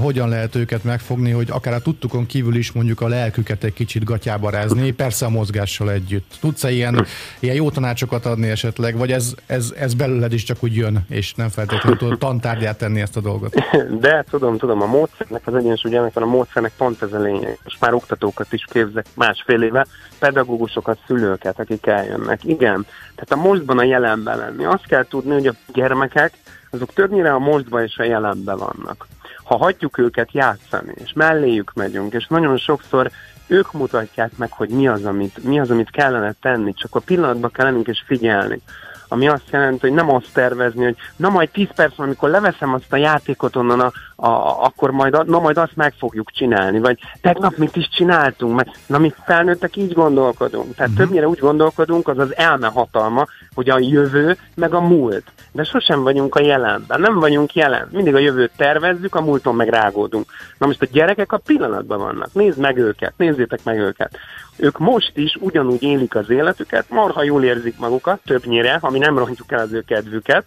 hogyan 0.00 0.28
lehet 0.28 0.54
őket 0.54 0.84
megfogni, 0.84 1.30
hogy 1.30 1.48
akár 1.50 1.74
a 1.74 1.80
tudtukon 1.80 2.26
kívül 2.26 2.54
is 2.54 2.72
mondjuk 2.72 3.00
a 3.00 3.08
lelküket 3.08 3.64
egy 3.64 3.72
kicsit 3.72 4.04
gatyába 4.04 4.50
rázni, 4.50 4.90
persze 4.90 5.26
a 5.26 5.28
mozgással 5.28 5.90
együtt. 5.90 6.36
Tudsz-e 6.40 6.70
ilyen, 6.70 7.06
ilyen 7.38 7.54
jó 7.54 7.70
tanácsokat 7.70 8.26
adni 8.26 8.48
esetleg, 8.48 8.96
vagy 8.96 9.12
ez, 9.12 9.34
ez, 9.46 9.74
ez 9.78 9.94
belőled 9.94 10.32
is 10.32 10.42
csak 10.42 10.56
úgy 10.60 10.76
jön, 10.76 11.04
és 11.08 11.34
nem 11.34 11.48
feltétlenül 11.48 11.98
tudod 11.98 12.18
tantárgyát 12.18 12.78
tenni 12.78 13.00
ezt 13.00 13.16
a 13.16 13.20
dolgot? 13.20 13.54
De 14.00 14.24
tudom, 14.30 14.58
tudom, 14.58 14.82
a 14.82 14.86
módszernek, 14.86 15.46
az 15.46 15.54
egyensúly 15.54 15.92
van 15.92 16.10
a 16.12 16.26
módszernek 16.26 16.72
pont 16.76 17.02
ez 17.02 17.12
a 17.12 17.18
lényeg. 17.18 17.58
Most 17.64 17.80
már 17.80 17.94
oktatókat 17.94 18.52
is 18.52 18.64
képzek 18.70 19.06
másfél 19.14 19.62
éve, 19.62 19.86
pedagógusokat, 20.18 20.98
szülőket, 21.06 21.60
akik 21.60 21.86
eljönnek. 21.86 22.44
Igen, 22.44 22.86
tehát 23.14 23.44
a 23.44 23.48
mostban 23.48 23.78
a 23.78 23.84
jelenben 23.84 24.38
lenni. 24.38 24.64
Azt 24.64 24.86
kell 24.86 25.04
tudni, 25.04 25.23
hogy 25.32 25.46
a 25.46 25.54
gyermekek, 25.72 26.32
azok 26.70 26.92
többnyire 26.92 27.32
a 27.32 27.38
mostban 27.38 27.82
és 27.82 27.96
a 27.96 28.02
jelenben 28.02 28.58
vannak. 28.58 29.06
Ha 29.44 29.56
hagyjuk 29.56 29.98
őket 29.98 30.32
játszani, 30.32 30.94
és 31.04 31.12
melléjük 31.12 31.72
megyünk, 31.74 32.12
és 32.12 32.26
nagyon 32.26 32.56
sokszor 32.56 33.10
ők 33.46 33.72
mutatják 33.72 34.36
meg, 34.36 34.52
hogy 34.52 34.68
mi 34.68 34.88
az, 34.88 35.04
amit, 35.04 35.44
mi 35.44 35.60
az, 35.60 35.70
amit 35.70 35.90
kellene 35.90 36.34
tenni, 36.40 36.74
csak 36.74 36.94
a 36.94 37.00
pillanatban 37.00 37.50
kell 37.50 37.64
lennünk 37.64 37.86
és 37.86 38.02
figyelni 38.06 38.60
ami 39.08 39.28
azt 39.28 39.50
jelenti, 39.50 39.78
hogy 39.80 39.92
nem 39.92 40.10
azt 40.10 40.32
tervezni, 40.32 40.84
hogy 40.84 40.96
na 41.16 41.28
majd 41.28 41.50
10 41.50 41.68
perc, 41.74 41.98
amikor 41.98 42.30
leveszem 42.30 42.74
azt 42.74 42.92
a 42.92 42.96
játékot 42.96 43.56
onnan, 43.56 43.80
a, 43.80 43.92
a, 44.16 44.28
akkor 44.64 44.90
majd, 44.90 45.26
na 45.26 45.38
majd 45.40 45.56
azt 45.56 45.76
meg 45.76 45.94
fogjuk 45.98 46.30
csinálni, 46.30 46.78
vagy 46.78 46.98
tegnap 47.20 47.56
mit 47.56 47.76
is 47.76 47.88
csináltunk, 47.88 48.56
mert 48.56 48.70
na 48.86 48.98
mi 48.98 49.12
felnőttek 49.24 49.76
így 49.76 49.92
gondolkodunk. 49.92 50.74
Tehát 50.74 50.90
uh-huh. 50.90 51.06
többnyire 51.06 51.28
úgy 51.28 51.38
gondolkodunk, 51.38 52.08
az 52.08 52.18
az 52.18 52.36
elme 52.36 52.66
hatalma, 52.66 53.26
hogy 53.54 53.70
a 53.70 53.78
jövő 53.78 54.36
meg 54.54 54.74
a 54.74 54.80
múlt. 54.80 55.32
De 55.52 55.64
sosem 55.64 56.02
vagyunk 56.02 56.34
a 56.34 56.42
jelenben, 56.42 57.00
nem 57.00 57.18
vagyunk 57.18 57.54
jelen. 57.54 57.88
Mindig 57.92 58.14
a 58.14 58.18
jövőt 58.18 58.52
tervezzük, 58.56 59.14
a 59.14 59.20
múlton 59.20 59.54
meg 59.54 59.68
rágódunk. 59.68 60.26
Na 60.58 60.66
most 60.66 60.82
a 60.82 60.86
gyerekek 60.92 61.32
a 61.32 61.38
pillanatban 61.38 61.98
vannak. 61.98 62.32
Nézd 62.32 62.58
meg 62.58 62.76
őket, 62.76 63.12
nézzétek 63.16 63.60
meg 63.64 63.78
őket. 63.78 64.18
Ők 64.56 64.78
most 64.78 65.12
is 65.16 65.36
ugyanúgy 65.40 65.82
élik 65.82 66.14
az 66.14 66.30
életüket, 66.30 66.84
marha 66.88 67.22
jól 67.22 67.44
érzik 67.44 67.78
magukat, 67.78 68.20
többnyire, 68.24 68.78
ami 68.80 68.98
nem 68.98 69.18
rontjuk 69.18 69.52
el 69.52 69.58
az 69.58 69.72
ő 69.72 69.80
kedvüket, 69.80 70.44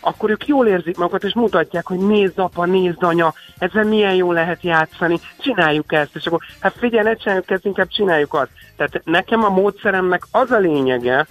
akkor 0.00 0.30
ők 0.30 0.46
jól 0.46 0.66
érzik 0.66 0.96
magukat, 0.96 1.24
és 1.24 1.34
mutatják, 1.34 1.86
hogy 1.86 1.98
nézd 1.98 2.38
apa, 2.38 2.64
nézd 2.64 3.02
anya, 3.02 3.34
ezzel 3.58 3.84
milyen 3.84 4.14
jó 4.14 4.32
lehet 4.32 4.62
játszani, 4.62 5.18
csináljuk 5.38 5.92
ezt, 5.92 6.16
és 6.16 6.26
akkor 6.26 6.40
hát 6.60 6.74
figyelj, 6.78 7.04
ne 7.04 7.14
csináljuk 7.14 7.50
ezt, 7.50 7.64
inkább 7.64 7.88
csináljuk 7.88 8.34
azt. 8.34 8.50
Tehát 8.76 9.00
nekem 9.04 9.44
a 9.44 9.48
módszeremnek 9.48 10.22
az 10.30 10.50
a 10.50 10.58
lényege, 10.58 11.26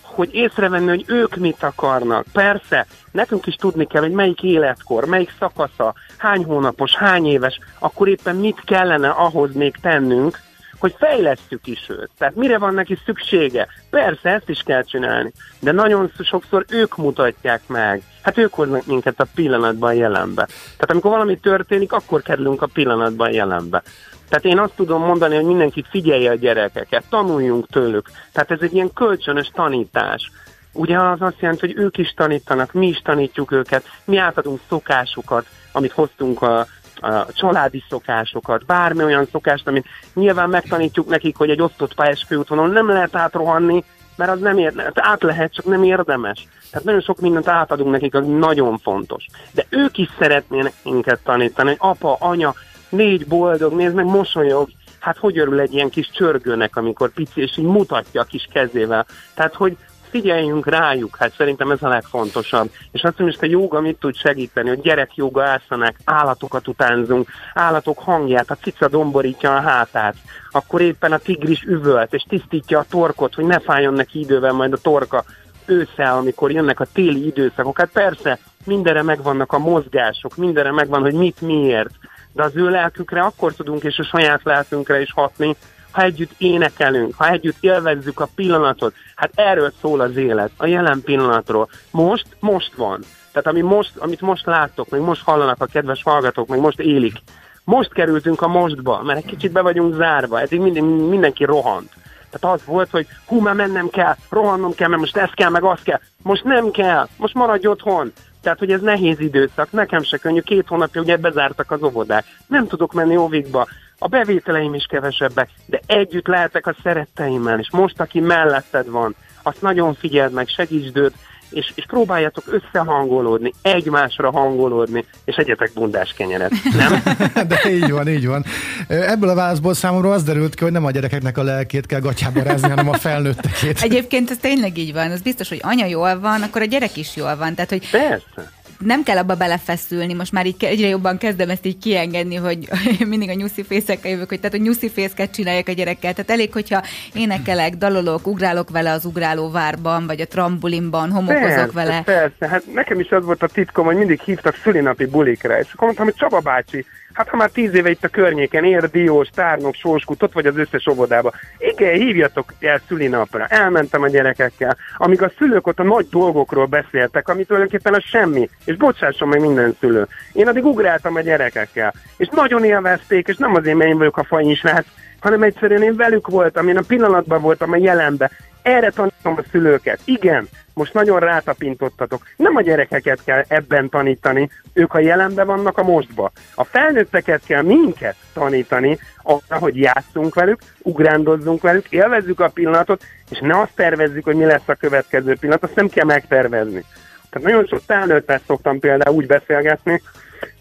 hogy 0.00 0.34
észrevenni, 0.34 0.88
hogy 0.88 1.04
ők 1.06 1.36
mit 1.36 1.62
akarnak. 1.62 2.24
Persze, 2.32 2.86
nekünk 3.10 3.46
is 3.46 3.54
tudni 3.54 3.86
kell, 3.86 4.02
hogy 4.02 4.10
melyik 4.10 4.42
életkor, 4.42 5.04
melyik 5.04 5.34
szakasza, 5.38 5.94
hány 6.16 6.44
hónapos, 6.44 6.94
hány 6.94 7.26
éves, 7.26 7.58
akkor 7.78 8.08
éppen 8.08 8.36
mit 8.36 8.60
kellene 8.64 9.08
ahhoz 9.08 9.54
még 9.54 9.76
tennünk, 9.80 10.38
hogy 10.78 10.94
fejlesztjük 10.98 11.66
is 11.66 11.86
őt. 11.88 12.10
Tehát 12.18 12.34
mire 12.34 12.58
van 12.58 12.74
neki 12.74 12.98
szüksége? 13.04 13.68
Persze, 13.90 14.30
ezt 14.30 14.48
is 14.48 14.62
kell 14.62 14.82
csinálni, 14.82 15.32
de 15.60 15.72
nagyon 15.72 16.12
sokszor 16.24 16.64
ők 16.68 16.96
mutatják 16.96 17.60
meg. 17.66 18.02
Hát 18.22 18.38
ők 18.38 18.54
hoznak 18.54 18.86
minket 18.86 19.20
a 19.20 19.26
pillanatban 19.34 19.94
jelenbe. 19.94 20.44
Tehát 20.46 20.90
amikor 20.90 21.10
valami 21.10 21.38
történik, 21.38 21.92
akkor 21.92 22.22
kerülünk 22.22 22.62
a 22.62 22.66
pillanatban 22.66 23.32
jelenbe. 23.32 23.82
Tehát 24.28 24.44
én 24.44 24.58
azt 24.58 24.76
tudom 24.76 25.02
mondani, 25.02 25.34
hogy 25.34 25.44
mindenki 25.44 25.84
figyelje 25.90 26.30
a 26.30 26.34
gyerekeket, 26.34 27.04
tanuljunk 27.08 27.66
tőlük. 27.66 28.10
Tehát 28.32 28.50
ez 28.50 28.58
egy 28.60 28.74
ilyen 28.74 28.92
kölcsönös 28.92 29.50
tanítás. 29.54 30.30
Ugye 30.72 31.00
az 31.00 31.20
azt 31.20 31.40
jelenti, 31.40 31.66
hogy 31.66 31.76
ők 31.84 31.98
is 31.98 32.12
tanítanak, 32.16 32.72
mi 32.72 32.86
is 32.86 33.00
tanítjuk 33.04 33.52
őket, 33.52 33.84
mi 34.04 34.16
átadunk 34.16 34.60
szokásukat, 34.68 35.46
amit 35.72 35.92
hoztunk 35.92 36.42
a, 36.42 36.66
a 37.00 37.26
családi 37.32 37.82
szokásokat, 37.88 38.66
bármi 38.66 39.04
olyan 39.04 39.28
szokást, 39.32 39.68
amit 39.68 39.86
nyilván 40.14 40.48
megtanítjuk 40.48 41.08
nekik, 41.08 41.36
hogy 41.36 41.50
egy 41.50 41.62
osztott 41.62 41.94
pályás 41.94 42.24
főútvonalon 42.28 42.70
nem 42.70 42.88
lehet 42.88 43.16
átrohanni, 43.16 43.84
mert 44.16 44.30
az 44.30 44.40
nem 44.40 44.58
érdemes, 44.58 44.92
át 44.94 45.22
lehet, 45.22 45.52
csak 45.52 45.64
nem 45.64 45.82
érdemes. 45.82 46.46
Tehát 46.70 46.86
nagyon 46.86 47.00
sok 47.00 47.20
mindent 47.20 47.48
átadunk 47.48 47.90
nekik, 47.90 48.14
az 48.14 48.26
nagyon 48.26 48.78
fontos. 48.78 49.26
De 49.52 49.66
ők 49.68 49.98
is 49.98 50.08
szeretnének 50.18 50.72
minket 50.82 51.20
tanítani, 51.24 51.68
hogy 51.68 51.78
apa, 51.80 52.16
anya, 52.20 52.54
négy 52.88 53.26
boldog, 53.26 53.72
nézd 53.72 53.94
meg, 53.94 54.04
mosolyog, 54.04 54.68
hát 54.98 55.16
hogy 55.16 55.38
örül 55.38 55.60
egy 55.60 55.74
ilyen 55.74 55.90
kis 55.90 56.10
csörgőnek, 56.10 56.76
amikor 56.76 57.10
pici, 57.12 57.40
és 57.40 57.56
így 57.56 57.64
mutatja 57.64 58.20
a 58.20 58.24
kis 58.24 58.48
kezével. 58.52 59.06
Tehát, 59.34 59.54
hogy 59.54 59.76
figyeljünk 60.08 60.66
rájuk, 60.66 61.16
hát 61.16 61.34
szerintem 61.36 61.70
ez 61.70 61.82
a 61.82 61.88
legfontosabb. 61.88 62.70
És 62.92 63.02
azt 63.02 63.18
mondom, 63.18 63.38
hogy 63.40 63.48
a 63.48 63.52
joga 63.52 63.80
mit 63.80 63.98
tud 63.98 64.16
segíteni, 64.16 64.68
hogy 64.68 64.80
gyerek 64.80 65.14
joga 65.14 65.44
ászanák, 65.44 65.96
állatokat 66.04 66.68
utánzunk, 66.68 67.28
állatok 67.54 67.98
hangját, 67.98 68.50
a 68.50 68.56
cica 68.62 68.88
domborítja 68.88 69.56
a 69.56 69.60
hátát, 69.60 70.14
akkor 70.50 70.80
éppen 70.80 71.12
a 71.12 71.18
tigris 71.18 71.62
üvölt, 71.62 72.14
és 72.14 72.24
tisztítja 72.28 72.78
a 72.78 72.86
torkot, 72.90 73.34
hogy 73.34 73.44
ne 73.44 73.58
fájjon 73.58 73.94
neki 73.94 74.20
idővel 74.20 74.52
majd 74.52 74.72
a 74.72 74.76
torka 74.76 75.24
ősszel, 75.66 76.16
amikor 76.16 76.50
jönnek 76.50 76.80
a 76.80 76.86
téli 76.92 77.26
időszakok. 77.26 77.78
Hát 77.78 77.90
persze, 77.92 78.38
mindenre 78.64 79.02
megvannak 79.02 79.52
a 79.52 79.58
mozgások, 79.58 80.36
mindenre 80.36 80.72
megvan, 80.72 81.00
hogy 81.00 81.14
mit 81.14 81.40
miért, 81.40 81.94
de 82.32 82.42
az 82.42 82.56
ő 82.56 82.70
lelkükre 82.70 83.20
akkor 83.20 83.52
tudunk 83.52 83.82
és 83.82 83.98
a 83.98 84.02
saját 84.02 84.40
lelkünkre 84.44 85.00
is 85.00 85.12
hatni, 85.12 85.56
ha 85.90 86.02
együtt 86.02 86.32
énekelünk, 86.38 87.14
ha 87.16 87.30
együtt 87.30 87.56
élvezzük 87.60 88.20
a 88.20 88.28
pillanatot, 88.34 88.94
hát 89.14 89.30
erről 89.34 89.72
szól 89.80 90.00
az 90.00 90.16
élet, 90.16 90.50
a 90.56 90.66
jelen 90.66 91.02
pillanatról. 91.02 91.68
Most, 91.90 92.26
most 92.40 92.74
van. 92.74 93.00
Tehát 93.32 93.46
ami 93.46 93.60
most, 93.60 93.96
amit 93.96 94.20
most 94.20 94.46
láttok, 94.46 94.88
meg 94.88 95.00
most 95.00 95.22
hallanak 95.22 95.62
a 95.62 95.66
kedves 95.66 96.02
hallgatók, 96.02 96.48
meg 96.48 96.60
most 96.60 96.80
élik. 96.80 97.22
Most 97.64 97.92
kerültünk 97.92 98.42
a 98.42 98.48
mostba, 98.48 99.02
mert 99.02 99.18
egy 99.18 99.24
kicsit 99.24 99.52
be 99.52 99.60
vagyunk 99.60 99.94
zárva, 99.94 100.40
eddig 100.40 100.60
minden, 100.60 100.84
mindenki 100.84 101.44
rohant. 101.44 101.90
Tehát 102.30 102.56
az 102.56 102.64
volt, 102.66 102.90
hogy 102.90 103.06
hú, 103.26 103.40
már 103.40 103.54
mennem 103.54 103.88
kell, 103.88 104.16
rohannom 104.30 104.74
kell, 104.74 104.88
mert 104.88 105.00
most 105.00 105.16
ez 105.16 105.30
kell, 105.34 105.50
meg 105.50 105.64
az 105.64 105.80
kell. 105.82 106.00
Most 106.22 106.44
nem 106.44 106.70
kell, 106.70 107.08
most 107.16 107.34
maradj 107.34 107.66
otthon. 107.66 108.12
Tehát, 108.42 108.58
hogy 108.58 108.72
ez 108.72 108.80
nehéz 108.80 109.20
időszak, 109.20 109.72
nekem 109.72 110.02
se 110.02 110.16
könnyű, 110.16 110.40
két 110.40 110.66
hónapja 110.66 111.00
ugye 111.00 111.16
bezártak 111.16 111.70
az 111.70 111.82
óvodák. 111.82 112.24
Nem 112.46 112.66
tudok 112.66 112.92
menni 112.92 113.16
óvikba, 113.16 113.66
a 113.98 114.08
bevételeim 114.08 114.74
is 114.74 114.86
kevesebbek, 114.88 115.48
de 115.66 115.80
együtt 115.86 116.26
lehetek 116.26 116.66
a 116.66 116.76
szeretteimmel, 116.82 117.58
és 117.58 117.68
most, 117.70 118.00
aki 118.00 118.20
melletted 118.20 118.88
van, 118.90 119.14
azt 119.42 119.62
nagyon 119.62 119.94
figyeld 119.94 120.32
meg, 120.32 120.48
segítsd 120.48 120.96
őt, 120.96 121.14
és, 121.50 121.72
és 121.74 121.84
próbáljatok 121.86 122.44
összehangolódni, 122.46 123.52
egymásra 123.62 124.30
hangolódni, 124.30 125.04
és 125.24 125.36
egyetek 125.36 125.70
bundás 125.74 126.14
kenyeret, 126.16 126.52
nem? 126.76 127.02
De 127.48 127.70
így 127.70 127.90
van, 127.90 128.08
így 128.08 128.26
van. 128.26 128.44
Ebből 128.88 129.28
a 129.28 129.34
válaszból 129.34 129.74
számomra 129.74 130.10
az 130.10 130.22
derült 130.22 130.54
ki, 130.54 130.62
hogy 130.62 130.72
nem 130.72 130.84
a 130.84 130.90
gyerekeknek 130.90 131.38
a 131.38 131.42
lelkét 131.42 131.86
kell 131.86 132.00
gatyába 132.00 132.42
rázni, 132.42 132.68
hanem 132.68 132.88
a 132.88 132.96
felnőttekét. 132.96 133.80
Egyébként 133.80 134.30
ez 134.30 134.36
tényleg 134.36 134.78
így 134.78 134.92
van. 134.92 135.10
Az 135.10 135.20
biztos, 135.20 135.48
hogy 135.48 135.60
anya 135.62 135.86
jól 135.86 136.20
van, 136.20 136.42
akkor 136.42 136.62
a 136.62 136.64
gyerek 136.64 136.96
is 136.96 137.16
jól 137.16 137.36
van. 137.36 137.54
Tehát, 137.54 137.70
hogy 137.70 137.90
Persze 137.90 138.56
nem 138.78 139.02
kell 139.02 139.16
abba 139.16 139.34
belefeszülni, 139.34 140.14
most 140.14 140.32
már 140.32 140.46
így 140.46 140.64
egyre 140.64 140.88
jobban 140.88 141.18
kezdem 141.18 141.50
ezt 141.50 141.66
így 141.66 141.78
kiengedni, 141.78 142.34
hogy 142.34 142.68
mindig 143.06 143.28
a 143.28 143.34
nyuszi 143.34 143.62
fészekkel 143.62 144.10
jövök, 144.10 144.28
hogy 144.28 144.40
tehát 144.40 144.56
a 144.56 144.62
nyuszi 144.62 144.90
fészket 144.90 145.30
csinálják 145.30 145.68
a 145.68 145.72
gyerekkel. 145.72 146.12
Tehát 146.12 146.30
elég, 146.30 146.52
hogyha 146.52 146.82
énekelek, 147.14 147.74
dalolok, 147.74 148.26
ugrálok 148.26 148.70
vele 148.70 148.90
az 148.90 149.04
ugráló 149.04 149.50
várban, 149.50 150.06
vagy 150.06 150.20
a 150.20 150.26
trambulinban, 150.26 151.10
homokozok 151.10 151.48
persze, 151.48 151.72
vele. 151.72 152.02
Persze, 152.04 152.48
hát 152.48 152.62
nekem 152.72 153.00
is 153.00 153.10
az 153.10 153.24
volt 153.24 153.42
a 153.42 153.46
titkom, 153.46 153.84
hogy 153.84 153.96
mindig 153.96 154.20
hívtak 154.20 154.56
szülinapi 154.62 155.06
bulikra, 155.06 155.58
és 155.58 155.72
akkor 155.72 155.84
mondtam, 155.84 156.06
hogy 156.06 156.14
Csaba 156.14 156.40
bácsi, 156.40 156.84
Hát 157.18 157.28
ha 157.28 157.36
már 157.36 157.50
tíz 157.50 157.74
éve 157.74 157.90
itt 157.90 158.04
a 158.04 158.08
környéken 158.08 158.64
ér, 158.64 158.90
diós, 158.90 159.28
tárnok, 159.28 159.74
sóskút, 159.74 160.22
ott 160.22 160.32
vagy 160.32 160.46
az 160.46 160.56
összes 160.56 160.86
óvodába. 160.86 161.32
Igen, 161.58 161.94
hívjatok 161.94 162.52
el 162.60 162.80
szülinapra. 162.88 163.46
Elmentem 163.46 164.02
a 164.02 164.08
gyerekekkel, 164.08 164.76
amíg 164.96 165.22
a 165.22 165.32
szülők 165.38 165.66
ott 165.66 165.78
a 165.78 165.82
nagy 165.82 166.08
dolgokról 166.10 166.66
beszéltek, 166.66 167.28
ami 167.28 167.44
tulajdonképpen 167.44 167.94
a 167.94 168.00
semmi. 168.00 168.48
És 168.68 168.76
bocsásson 168.76 169.28
meg 169.28 169.40
minden 169.40 169.76
szülő. 169.80 170.06
Én 170.32 170.48
addig 170.48 170.64
ugráltam 170.64 171.14
a 171.14 171.20
gyerekekkel. 171.20 171.94
És 172.16 172.28
nagyon 172.30 172.64
élvezték, 172.64 173.28
és 173.28 173.36
nem 173.36 173.54
azért, 173.54 173.76
mert 173.76 173.90
én 173.90 173.98
vagyok 173.98 174.16
a 174.16 174.24
fajinsrác, 174.24 174.86
hanem 175.20 175.42
egyszerűen 175.42 175.82
én 175.82 175.96
velük 175.96 176.26
voltam, 176.26 176.68
én 176.68 176.76
a 176.76 176.82
pillanatban 176.86 177.40
voltam, 177.40 177.72
a 177.72 177.76
jelenben. 177.76 178.30
Erre 178.62 178.90
tanítom 178.90 179.36
a 179.36 179.42
szülőket. 179.50 180.00
Igen, 180.04 180.48
most 180.74 180.94
nagyon 180.94 181.18
rátapintottatok. 181.18 182.22
Nem 182.36 182.56
a 182.56 182.60
gyerekeket 182.60 183.24
kell 183.24 183.44
ebben 183.48 183.88
tanítani, 183.88 184.50
ők 184.72 184.94
a 184.94 184.98
jelenben 184.98 185.46
vannak 185.46 185.78
a 185.78 185.82
mostba. 185.82 186.32
A 186.54 186.64
felnőtteket 186.64 187.42
kell 187.46 187.62
minket 187.62 188.16
tanítani 188.32 188.98
arra, 189.22 189.58
hogy 189.60 189.76
játszunk 189.76 190.34
velük, 190.34 190.60
ugrándozzunk 190.82 191.62
velük, 191.62 191.90
élvezzük 191.90 192.40
a 192.40 192.48
pillanatot, 192.48 193.04
és 193.30 193.38
ne 193.38 193.60
azt 193.60 193.74
tervezzük, 193.74 194.24
hogy 194.24 194.36
mi 194.36 194.44
lesz 194.44 194.68
a 194.68 194.74
következő 194.74 195.36
pillanat, 195.40 195.62
azt 195.62 195.74
nem 195.74 195.88
kell 195.88 196.04
megtervezni 196.04 196.84
Tehát 197.30 197.48
nagyon 197.48 197.66
sok 197.66 197.80
felnőttel 197.86 198.40
szoktam 198.46 198.78
például 198.78 199.16
úgy 199.16 199.26
beszélgetni, 199.26 200.02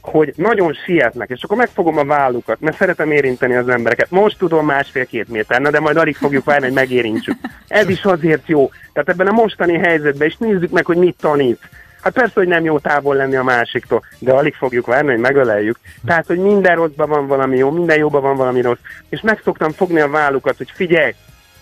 hogy 0.01 0.33
nagyon 0.35 0.73
sietnek, 0.73 1.29
és 1.29 1.43
akkor 1.43 1.57
megfogom 1.57 1.97
a 1.97 2.05
vállukat, 2.05 2.59
mert 2.59 2.77
szeretem 2.77 3.11
érinteni 3.11 3.55
az 3.55 3.69
embereket. 3.69 4.11
Most 4.11 4.37
tudom 4.37 4.65
másfél-két 4.65 5.27
méter, 5.27 5.61
de 5.61 5.79
majd 5.79 5.97
alig 5.97 6.15
fogjuk 6.15 6.45
várni, 6.45 6.65
hogy 6.65 6.75
megérintsük. 6.75 7.35
Ez 7.67 7.89
is 7.89 8.03
azért 8.03 8.47
jó. 8.47 8.69
Tehát 8.93 9.09
ebben 9.09 9.27
a 9.27 9.31
mostani 9.31 9.77
helyzetben 9.77 10.27
is 10.27 10.37
nézzük 10.37 10.71
meg, 10.71 10.85
hogy 10.85 10.97
mit 10.97 11.15
tanít. 11.21 11.59
Hát 12.01 12.13
persze, 12.13 12.33
hogy 12.33 12.47
nem 12.47 12.63
jó 12.63 12.79
távol 12.79 13.15
lenni 13.15 13.35
a 13.35 13.43
másiktól, 13.43 14.03
de 14.19 14.31
alig 14.31 14.53
fogjuk 14.53 14.85
várni, 14.85 15.11
hogy 15.11 15.19
megöleljük. 15.19 15.79
Tehát, 16.05 16.25
hogy 16.25 16.37
minden 16.37 16.75
rosszban 16.75 17.09
van 17.09 17.27
valami 17.27 17.57
jó, 17.57 17.71
minden 17.71 17.97
jóban 17.97 18.21
van 18.21 18.35
valami 18.35 18.61
rossz. 18.61 18.79
És 19.09 19.21
meg 19.21 19.41
szoktam 19.43 19.71
fogni 19.71 19.99
a 19.99 20.09
vállukat, 20.09 20.57
hogy 20.57 20.71
figyelj, 20.73 21.13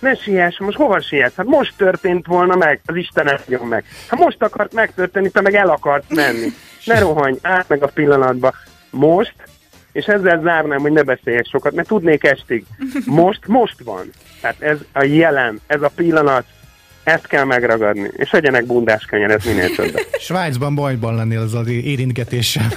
ne 0.05 0.15
siess, 0.15 0.59
most 0.59 0.77
hova 0.77 0.99
siess? 0.99 1.35
Hát 1.35 1.45
most 1.45 1.73
történt 1.77 2.25
volna 2.25 2.55
meg, 2.55 2.79
az 2.85 2.95
Isten 2.95 3.39
jön 3.47 3.65
meg. 3.65 3.83
Hát 4.07 4.19
most 4.19 4.43
akart 4.43 4.73
megtörténni, 4.73 5.29
te 5.29 5.41
meg 5.41 5.55
el 5.55 5.69
akart 5.69 6.13
menni. 6.13 6.47
Ne 6.85 6.99
rohanj, 6.99 7.35
át 7.41 7.69
meg 7.69 7.83
a 7.83 7.87
pillanatba. 7.87 8.53
Most, 8.89 9.35
és 9.91 10.05
ezzel 10.05 10.41
zárnám, 10.43 10.79
hogy 10.79 10.91
ne 10.91 11.01
beszéljek 11.01 11.45
sokat, 11.45 11.73
mert 11.73 11.87
tudnék 11.87 12.23
estig. 12.23 12.65
Most, 13.05 13.47
most 13.47 13.83
van. 13.83 14.09
Tehát 14.41 14.61
ez 14.61 14.77
a 14.93 15.03
jelen, 15.03 15.59
ez 15.67 15.81
a 15.81 15.91
pillanat, 15.95 16.45
ezt 17.05 17.27
kell 17.27 17.43
megragadni, 17.43 18.09
és 18.15 18.31
legyenek 18.31 18.65
bundás 18.65 19.05
kenyeret 19.05 19.45
minél 19.45 19.75
többet. 19.75 20.07
Svájcban 20.19 20.75
bajban 20.75 21.15
lennél 21.15 21.39
az 21.39 21.53
az 21.53 21.67
érintgetéssel. 21.67 22.67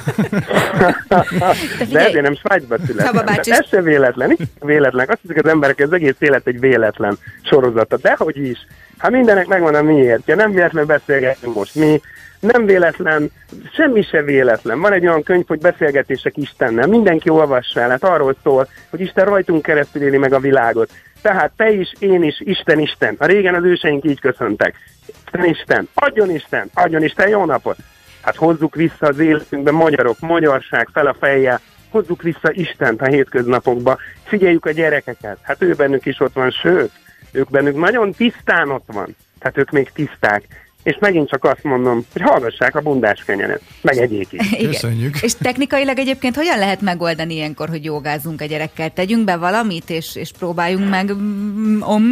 De 1.90 2.06
ezért 2.06 2.23
nem 2.23 2.37
Svájcban 2.37 2.78
születtem. 2.87 3.26
Ez 3.44 3.68
se 3.68 3.82
véletlen, 3.82 4.37
véletlen. 4.61 5.06
Azt 5.08 5.18
hiszik 5.23 5.44
az 5.44 5.50
emberek, 5.50 5.80
ez 5.80 5.90
egész 5.90 6.16
élet 6.18 6.47
egy 6.47 6.61
véletlen 6.61 7.18
sorozata. 7.42 7.97
Dehogy 7.97 8.37
is. 8.37 8.58
Hát 8.99 9.11
mindenek 9.11 9.47
megvan 9.47 9.75
a 9.75 9.83
miért. 9.83 10.26
Ja, 10.26 10.35
nem 10.35 10.52
véletlen 10.52 10.87
beszélgetünk 10.87 11.55
most 11.55 11.75
mi, 11.75 12.00
nem 12.40 12.67
véletlen, 12.67 13.31
semmi 13.73 14.02
se 14.02 14.23
véletlen. 14.23 14.81
Van 14.81 14.93
egy 14.93 15.07
olyan 15.07 15.23
könyv, 15.23 15.47
hogy 15.47 15.59
beszélgetések 15.59 16.37
Istennel. 16.37 16.87
Mindenki 16.87 17.28
olvassa 17.28 17.81
el, 17.81 17.90
hát 17.90 18.05
arról 18.05 18.37
szól, 18.43 18.69
hogy 18.90 19.00
Isten 19.00 19.25
rajtunk 19.25 19.62
keresztül 19.62 20.02
éli 20.02 20.17
meg 20.17 20.33
a 20.33 20.40
világot. 20.40 20.90
Tehát 21.23 21.52
te 21.57 21.71
is, 21.71 21.93
én 21.99 22.23
is, 22.23 22.40
Isten, 22.40 22.78
Isten. 22.78 23.14
A 23.19 23.26
régen 23.26 23.55
az 23.55 23.64
őseink 23.64 24.05
így 24.05 24.21
köszöntek. 24.21 24.75
Isten, 25.25 25.45
Isten, 25.45 25.88
adjon 25.95 26.31
Isten, 26.31 26.71
adjon 26.75 27.02
Isten, 27.02 27.28
jó 27.28 27.45
napot! 27.45 27.76
Hát 28.21 28.37
hozzuk 28.37 28.75
vissza 28.75 29.07
az 29.07 29.19
életünkbe 29.19 29.71
magyarok, 29.71 30.21
magyarság 30.21 30.88
fel 30.93 31.07
a 31.07 31.17
fejjel, 31.21 31.61
hozzuk 31.90 32.23
vissza 32.23 32.50
Istent 32.52 33.02
a 33.02 33.07
hétköznapokba, 33.07 33.99
figyeljük 34.25 34.67
a 34.67 34.71
gyerekeket, 34.71 35.38
hát 35.43 35.62
ő 35.62 35.75
bennük 35.75 36.07
is 36.07 36.21
ott 36.21 36.35
van, 36.35 36.50
sőt, 36.50 36.90
ők 37.30 37.50
bennük 37.50 37.76
nagyon 37.76 38.12
tisztán 38.12 38.70
ott 38.70 38.87
van, 38.87 39.16
tehát 39.38 39.58
ők 39.58 39.70
még 39.70 39.90
tiszták, 39.94 40.47
és 40.82 40.97
megint 41.00 41.28
csak 41.28 41.44
azt 41.44 41.62
mondom, 41.62 42.06
hogy 42.12 42.23
hallgassák 42.23 42.75
a 42.75 42.80
bundás 42.80 43.25
kenyeret, 43.25 43.61
meg 43.82 43.97
egyék 43.97 44.26
is. 44.30 44.52
Igen. 44.52 44.70
Köszönjük. 44.70 45.23
És 45.23 45.35
technikailag 45.35 45.99
egyébként 45.99 46.37
hogyan 46.37 46.58
lehet 46.58 46.80
megoldani 46.80 47.35
ilyenkor, 47.35 47.68
hogy 47.68 47.85
jogázzunk 47.85 48.40
a 48.40 48.44
gyerekkel? 48.44 48.92
Tegyünk 48.92 49.25
be 49.25 49.37
valamit, 49.37 49.90
és, 49.90 50.16
és 50.16 50.30
próbáljunk 50.38 50.88
meg 50.88 51.12
mm, 51.14 51.82
om 51.82 52.02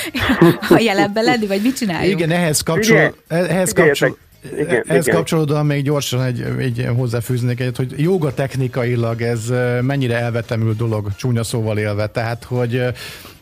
a 0.76 0.78
jelenbe 0.78 1.20
lenni, 1.20 1.46
vagy 1.46 1.62
mit 1.62 1.76
csináljuk? 1.76 2.20
Igen, 2.20 2.30
ehhez 2.30 2.60
kapcsol, 2.60 3.14
ehhez 3.28 3.72
kapcsol, 3.72 4.16
igen, 4.58 4.84
Ehhez 4.86 5.06
igen. 5.06 5.16
kapcsolódóan 5.16 5.66
még 5.66 5.82
gyorsan 5.82 6.22
egy, 6.22 6.40
egy 6.58 6.88
hozzáfűznék 6.96 7.60
egyet, 7.60 7.76
hogy 7.76 7.94
joga 7.96 8.34
technikailag 8.34 9.22
ez 9.22 9.52
mennyire 9.80 10.18
elvetemült 10.18 10.76
dolog, 10.76 11.14
csúnya 11.16 11.42
szóval 11.44 11.78
élve. 11.78 12.06
Tehát, 12.06 12.44
hogy 12.44 12.82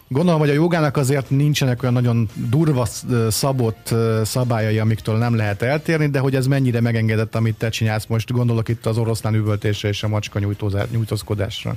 Gondolom, 0.09 0.41
hogy 0.41 0.51
a 0.51 0.53
jogának 0.53 0.97
azért 0.97 1.31
nincsenek 1.31 1.83
olyan 1.83 1.95
nagyon 1.95 2.29
durva 2.51 2.85
szabott 3.29 3.95
szabályai, 4.25 4.79
amiktől 4.79 5.17
nem 5.17 5.37
lehet 5.37 5.63
eltérni, 5.63 6.07
de 6.07 6.19
hogy 6.19 6.35
ez 6.35 6.47
mennyire 6.47 6.81
megengedett, 6.81 7.35
amit 7.35 7.59
te 7.59 7.69
csinálsz 7.69 8.07
most, 8.07 8.33
gondolok 8.33 8.69
itt 8.69 8.87
az 8.87 8.99
oroszlán 8.99 9.35
üvöltésre 9.35 9.89
és 9.89 10.03
a 10.03 10.09
macska 10.09 10.39
nyújtózkodásra. 10.91 11.75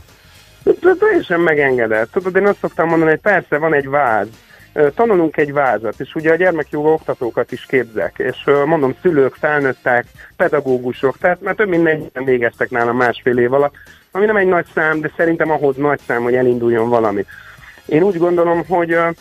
Teljesen 0.99 1.39
megengedett. 1.39 2.11
Tudod, 2.11 2.35
én 2.35 2.47
azt 2.47 2.59
szoktam 2.61 2.87
mondani, 2.87 3.09
hogy 3.09 3.19
persze 3.19 3.57
van 3.57 3.73
egy 3.73 3.89
váz, 3.89 4.27
tanulunk 4.95 5.37
egy 5.37 5.53
vázat, 5.53 5.99
és 5.99 6.15
ugye 6.15 6.31
a 6.31 6.35
gyermekjoga 6.35 6.89
oktatókat 6.89 7.51
is 7.51 7.65
képzek, 7.65 8.13
és 8.17 8.37
mondom, 8.65 8.95
szülők, 9.01 9.35
felnőttek, 9.39 10.05
pedagógusok, 10.35 11.17
tehát 11.17 11.41
már 11.41 11.55
több 11.55 11.69
mint 11.69 11.83
negyben 11.83 12.23
végeztek 12.23 12.69
nálam 12.69 12.97
másfél 12.97 13.37
év 13.37 13.53
alatt, 13.53 13.73
ami 14.11 14.25
nem 14.25 14.37
egy 14.37 14.47
nagy 14.47 14.65
szám, 14.73 15.01
de 15.01 15.11
szerintem 15.17 15.51
ahhoz 15.51 15.75
nagy 15.75 15.99
szám, 16.07 16.23
hogy 16.23 16.35
elinduljon 16.35 16.89
valami. 16.89 17.25
Én 17.89 18.03
úgy 18.03 18.17
gondolom, 18.17 18.63
hogy 18.67 18.93
uh, 18.93 19.15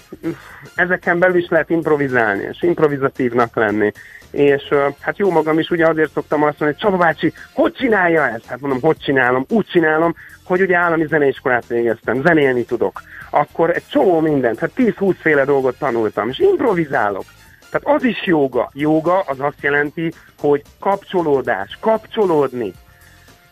ezeken 0.74 1.18
belül 1.18 1.36
is 1.36 1.48
lehet 1.48 1.70
improvizálni, 1.70 2.48
és 2.50 2.62
improvizatívnak 2.62 3.56
lenni. 3.56 3.92
És 4.30 4.62
hát 5.00 5.18
jó 5.18 5.30
magam 5.30 5.58
is 5.58 5.70
ugye 5.70 5.86
azért 5.86 6.10
szoktam 6.10 6.42
azt 6.42 6.58
mondani, 6.58 6.70
hogy 6.70 6.90
Csaba 6.90 6.96
bácsi, 6.96 7.32
hogy 7.52 7.72
csinálja 7.72 8.28
ezt? 8.28 8.46
Hát 8.46 8.60
mondom, 8.60 8.80
hogy 8.80 8.96
csinálom? 8.96 9.44
Úgy 9.48 9.66
csinálom, 9.66 10.14
hogy 10.44 10.60
ugye 10.60 10.76
állami 10.76 11.06
zeneiskolát 11.06 11.66
végeztem, 11.66 12.22
zenélni 12.22 12.64
tudok. 12.64 13.02
Akkor 13.30 13.70
egy 13.70 13.86
csomó 13.90 14.20
mindent, 14.20 14.58
hát 14.58 14.70
10-20 14.76 15.14
féle 15.20 15.44
dolgot 15.44 15.78
tanultam, 15.78 16.28
és 16.28 16.38
improvizálok. 16.38 17.24
Tehát 17.70 17.96
az 17.96 18.04
is 18.04 18.26
joga. 18.26 18.70
Joga 18.72 19.20
az 19.20 19.40
azt 19.40 19.60
jelenti, 19.62 20.12
hogy 20.38 20.62
kapcsolódás, 20.80 21.78
kapcsolódni. 21.80 22.72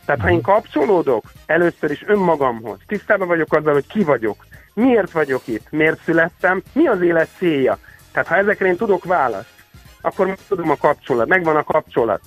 Tehát 0.05 0.21
ha 0.21 0.31
én 0.31 0.43
kapcsolódok 0.43 1.25
először 1.47 1.91
is 1.91 2.05
önmagamhoz, 2.07 2.79
tisztában 2.87 3.27
vagyok 3.27 3.53
azzal, 3.53 3.73
hogy 3.73 3.87
ki 3.87 4.05
vagyok, 4.05 4.47
miért 4.77 5.11
vagyok 5.11 5.43
itt, 5.45 5.71
miért 5.71 6.01
születtem, 6.05 6.63
mi 6.73 6.87
az 6.87 7.03
élet 7.03 7.29
célja. 7.39 7.79
Tehát 8.13 8.29
ha 8.29 8.37
ezekre 8.37 8.67
én 8.67 8.77
tudok 8.77 9.05
választ, 9.05 9.55
akkor 10.01 10.37
tudom 10.49 10.71
a 10.71 10.77
kapcsolat, 10.77 11.29
megvan 11.29 11.57
a 11.57 11.65
kapcsolat. 11.65 12.21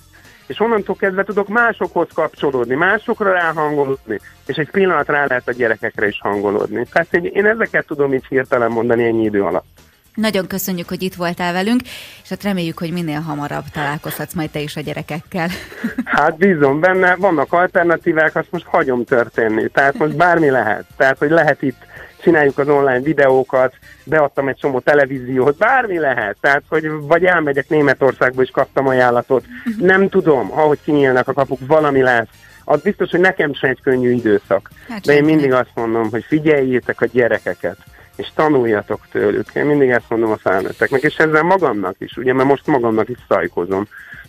És 0.46 0.60
onnantól 0.60 0.96
kezdve 0.96 1.24
tudok 1.24 1.48
másokhoz 1.48 2.08
kapcsolódni, 2.14 2.74
másokra 2.74 3.32
ráhangolódni, 3.32 4.18
és 4.46 4.56
egy 4.56 4.70
pillanat 4.70 5.08
rá 5.08 5.26
lehet 5.26 5.48
a 5.48 5.52
gyerekekre 5.52 6.06
is 6.06 6.20
hangolódni. 6.20 6.86
Tehát 6.92 7.14
én 7.14 7.46
ezeket 7.46 7.86
tudom 7.86 8.14
így 8.14 8.26
hirtelen 8.28 8.70
mondani 8.70 9.04
ennyi 9.04 9.24
idő 9.24 9.42
alatt. 9.42 9.80
Nagyon 10.14 10.46
köszönjük, 10.46 10.88
hogy 10.88 11.02
itt 11.02 11.14
voltál 11.14 11.52
velünk, 11.52 11.80
és 12.22 12.28
hát 12.28 12.42
reméljük, 12.42 12.78
hogy 12.78 12.92
minél 12.92 13.20
hamarabb 13.20 13.64
találkozhatsz 13.72 14.34
majd 14.34 14.50
te 14.50 14.60
is 14.60 14.76
a 14.76 14.80
gyerekekkel. 14.80 15.48
Hát 16.04 16.36
bízom 16.36 16.80
benne, 16.80 17.16
vannak 17.16 17.52
alternatívák, 17.52 18.36
azt 18.36 18.50
most 18.50 18.64
hagyom 18.64 19.04
történni. 19.04 19.68
Tehát 19.68 19.98
most 19.98 20.16
bármi 20.16 20.50
lehet. 20.50 20.84
Tehát, 20.96 21.18
hogy 21.18 21.30
lehet 21.30 21.62
itt 21.62 21.88
csináljuk 22.22 22.58
az 22.58 22.68
online 22.68 23.00
videókat, 23.00 23.74
beadtam 24.04 24.48
egy 24.48 24.56
csomó 24.56 24.78
televíziót, 24.78 25.56
bármi 25.56 25.98
lehet. 25.98 26.36
Tehát, 26.40 26.62
hogy 26.68 26.90
vagy 27.00 27.24
elmegyek 27.24 27.68
Németországba, 27.68 28.42
és 28.42 28.50
kaptam 28.50 28.86
ajánlatot. 28.86 29.44
Mhm. 29.64 29.84
Nem 29.84 30.08
tudom, 30.08 30.52
ahogy 30.52 30.78
kinyílnak 30.84 31.28
a 31.28 31.32
kapuk, 31.32 31.58
valami 31.66 32.02
lesz. 32.02 32.28
Az 32.64 32.82
biztos, 32.82 33.10
hogy 33.10 33.20
nekem 33.20 33.54
sem 33.54 33.70
egy 33.70 33.80
könnyű 33.82 34.10
időszak. 34.10 34.70
Hát 34.88 35.04
De 35.04 35.14
én 35.14 35.24
mindig 35.24 35.52
azt 35.52 35.70
mondom, 35.74 36.10
hogy 36.10 36.24
figyeljétek 36.24 37.00
a 37.00 37.06
gyerekeket 37.06 37.76
és 38.20 38.28
tanuljatok 38.34 39.00
tőlük. 39.10 39.46
Én 39.54 39.64
mindig 39.64 39.90
ezt 39.90 40.08
mondom 40.08 40.30
a 40.30 40.36
felnőtteknek, 40.36 41.02
és 41.02 41.16
ezzel 41.16 41.42
magamnak 41.42 41.94
is, 41.98 42.16
ugye, 42.16 42.32
mert 42.32 42.48
most 42.48 42.66
magamnak 42.66 43.08
is 43.08 43.18
szajkozom, 43.28 43.86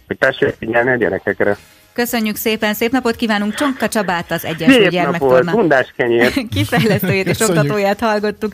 hogy 0.08 0.18
tessék 0.18 0.56
figyelni 0.60 0.90
a 0.90 0.96
gyerekekre. 0.96 1.58
Köszönjük 1.94 2.36
szépen, 2.36 2.74
szép 2.74 2.92
napot 2.92 3.16
kívánunk 3.16 3.54
Csonka 3.54 3.88
Csabát, 3.88 4.32
az 4.32 4.46
Egyesült 4.46 4.90
Gyermektorna. 4.90 5.36
Szép 5.36 5.46
napot, 5.46 5.68
Kifejlesztőjét 6.56 7.28
és 7.28 7.40
oktatóját 7.40 8.00
hallgattuk. 8.00 8.50